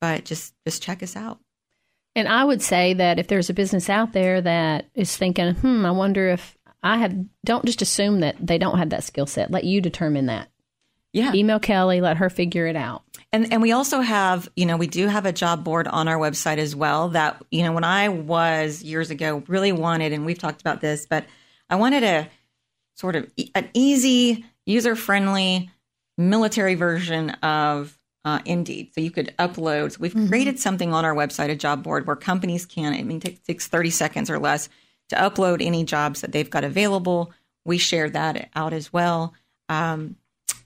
but 0.00 0.24
just 0.24 0.54
just 0.66 0.82
check 0.82 1.02
us 1.02 1.16
out. 1.16 1.38
And 2.16 2.26
i 2.28 2.42
would 2.44 2.62
say 2.62 2.94
that 2.94 3.18
if 3.18 3.28
there's 3.28 3.50
a 3.50 3.54
business 3.54 3.88
out 3.88 4.12
there 4.12 4.40
that 4.40 4.90
is 4.94 5.16
thinking 5.16 5.54
hmm 5.54 5.86
i 5.86 5.90
wonder 5.90 6.28
if 6.30 6.56
i 6.82 6.96
have 6.98 7.14
don't 7.44 7.64
just 7.64 7.82
assume 7.82 8.20
that 8.20 8.36
they 8.44 8.58
don't 8.58 8.78
have 8.78 8.90
that 8.90 9.04
skill 9.04 9.26
set. 9.26 9.50
Let 9.50 9.64
you 9.64 9.80
determine 9.80 10.26
that. 10.26 10.48
Yeah. 11.12 11.32
Email 11.34 11.58
Kelli, 11.58 12.00
let 12.00 12.18
her 12.18 12.30
figure 12.30 12.66
it 12.66 12.76
out. 12.76 13.02
And 13.32 13.52
and 13.52 13.60
we 13.62 13.72
also 13.72 14.00
have, 14.00 14.48
you 14.54 14.64
know, 14.64 14.76
we 14.76 14.86
do 14.86 15.08
have 15.08 15.26
a 15.26 15.32
job 15.32 15.64
board 15.64 15.88
on 15.88 16.06
our 16.08 16.16
website 16.16 16.58
as 16.58 16.74
well 16.76 17.08
that, 17.10 17.42
you 17.50 17.62
know, 17.64 17.72
when 17.72 17.84
I 17.84 18.08
was 18.08 18.82
years 18.82 19.10
ago 19.10 19.42
really 19.48 19.72
wanted 19.72 20.12
and 20.12 20.24
we've 20.24 20.38
talked 20.38 20.60
about 20.60 20.80
this, 20.80 21.06
but 21.06 21.24
I 21.68 21.76
wanted 21.76 22.04
a 22.04 22.28
sort 23.00 23.16
of 23.16 23.30
an 23.54 23.68
easy, 23.74 24.44
user-friendly 24.66 25.70
military 26.18 26.74
version 26.74 27.30
of 27.30 27.98
uh, 28.24 28.40
Indeed. 28.44 28.92
So 28.94 29.00
you 29.00 29.10
could 29.10 29.34
upload. 29.38 29.92
So 29.92 29.98
we've 30.00 30.12
mm-hmm. 30.12 30.28
created 30.28 30.58
something 30.58 30.92
on 30.92 31.04
our 31.04 31.14
website, 31.14 31.50
a 31.50 31.56
job 31.56 31.82
board 31.82 32.06
where 32.06 32.16
companies 32.16 32.66
can, 32.66 32.92
I 32.92 33.02
mean, 33.02 33.22
it 33.24 33.42
takes 33.44 33.66
30 33.66 33.90
seconds 33.90 34.28
or 34.28 34.38
less 34.38 34.68
to 35.08 35.16
upload 35.16 35.64
any 35.64 35.84
jobs 35.84 36.20
that 36.20 36.32
they've 36.32 36.50
got 36.50 36.62
available. 36.62 37.32
We 37.64 37.78
share 37.78 38.10
that 38.10 38.50
out 38.54 38.74
as 38.74 38.92
well. 38.92 39.34
Um, 39.70 40.16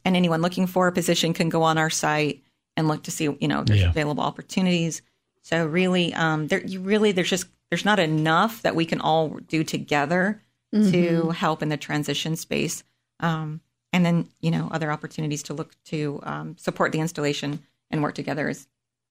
and 0.05 0.17
anyone 0.17 0.43
looking 0.43 0.67
for 0.67 0.89
a 0.89 0.93
position 0.93 1.33
can 1.33 1.49
go 1.49 1.63
on 1.63 1.79
our 1.79 1.91
site 1.91 2.43
and 2.77 2.89
look 2.89 3.05
to 3.05 3.11
see 3.11 3.25
you 3.25 3.49
know 3.49 3.63
there's 3.65 3.81
yeah. 3.81 3.89
available 3.89 4.23
opportunities 4.23 5.03
so 5.43 5.67
really 5.67 6.13
um 6.15 6.49
there 6.49 6.65
you 6.65 6.81
really 6.81 7.13
there's 7.13 7.31
just 7.31 7.47
there's 7.71 7.85
not 7.85 7.99
enough 7.99 8.63
that 8.63 8.75
we 8.75 8.85
can 8.85 9.01
all 9.01 9.29
do 9.49 9.65
together 9.65 10.43
mm-hmm. 10.75 10.91
to 10.91 11.31
help 11.31 11.63
in 11.63 11.69
the 11.69 11.77
transition 11.77 12.37
space 12.37 12.83
um 13.21 13.61
and 13.93 14.05
then 14.05 14.29
you 14.41 14.51
know 14.51 14.69
other 14.73 14.91
opportunities 14.91 15.45
to 15.45 15.55
look 15.55 15.75
to 15.85 16.21
um, 16.25 16.57
support 16.59 16.93
the 16.93 17.01
installation 17.01 17.61
and 17.91 18.03
work 18.03 18.15
together 18.15 18.49
as 18.49 18.67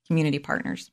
community 0.08 0.39
partners 0.39 0.91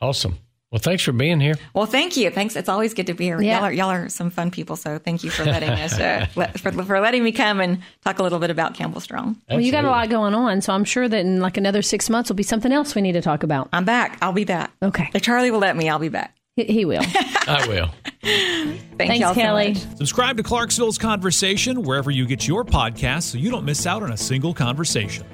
awesome 0.00 0.38
well, 0.74 0.80
thanks 0.80 1.04
for 1.04 1.12
being 1.12 1.38
here. 1.38 1.54
Well, 1.72 1.86
thank 1.86 2.16
you. 2.16 2.30
Thanks. 2.30 2.56
It's 2.56 2.68
always 2.68 2.94
good 2.94 3.06
to 3.06 3.14
be 3.14 3.26
here. 3.26 3.40
Yeah. 3.40 3.58
Y'all, 3.58 3.64
are, 3.64 3.72
y'all 3.72 3.90
are 3.90 4.08
some 4.08 4.28
fun 4.30 4.50
people. 4.50 4.74
So 4.74 4.98
thank 4.98 5.22
you 5.22 5.30
for 5.30 5.44
letting 5.44 5.70
us, 5.70 5.96
uh, 6.00 6.26
let, 6.34 6.58
for, 6.58 6.72
for 6.72 6.98
letting 6.98 7.22
me 7.22 7.30
come 7.30 7.60
and 7.60 7.80
talk 8.02 8.18
a 8.18 8.24
little 8.24 8.40
bit 8.40 8.50
about 8.50 8.74
Campbell 8.74 9.00
Strong. 9.00 9.40
Well, 9.48 9.60
you 9.60 9.70
got 9.70 9.84
a 9.84 9.88
lot 9.88 10.08
going 10.08 10.34
on. 10.34 10.62
So 10.62 10.72
I'm 10.72 10.82
sure 10.82 11.08
that 11.08 11.20
in 11.20 11.38
like 11.38 11.56
another 11.56 11.80
six 11.80 12.10
months 12.10 12.28
will 12.28 12.34
be 12.34 12.42
something 12.42 12.72
else 12.72 12.96
we 12.96 13.02
need 13.02 13.12
to 13.12 13.22
talk 13.22 13.44
about. 13.44 13.68
I'm 13.72 13.84
back. 13.84 14.18
I'll 14.20 14.32
be 14.32 14.44
back. 14.44 14.72
Okay. 14.82 15.10
If 15.14 15.22
Charlie 15.22 15.52
will 15.52 15.60
let 15.60 15.76
me, 15.76 15.88
I'll 15.88 16.00
be 16.00 16.08
back. 16.08 16.34
He, 16.56 16.64
he 16.64 16.84
will. 16.84 17.02
I 17.46 17.66
will. 17.68 17.90
Thank 18.22 18.98
Thanks, 18.98 19.26
Kelli. 19.38 19.76
So 19.76 19.96
Subscribe 19.96 20.36
to 20.36 20.42
Clarksville's 20.42 20.98
Conversation 20.98 21.82
wherever 21.82 22.10
you 22.10 22.26
get 22.26 22.46
your 22.46 22.64
podcasts 22.64 23.24
so 23.24 23.38
you 23.38 23.50
don't 23.50 23.64
miss 23.64 23.86
out 23.86 24.02
on 24.02 24.12
a 24.12 24.16
single 24.16 24.54
conversation. 24.54 25.26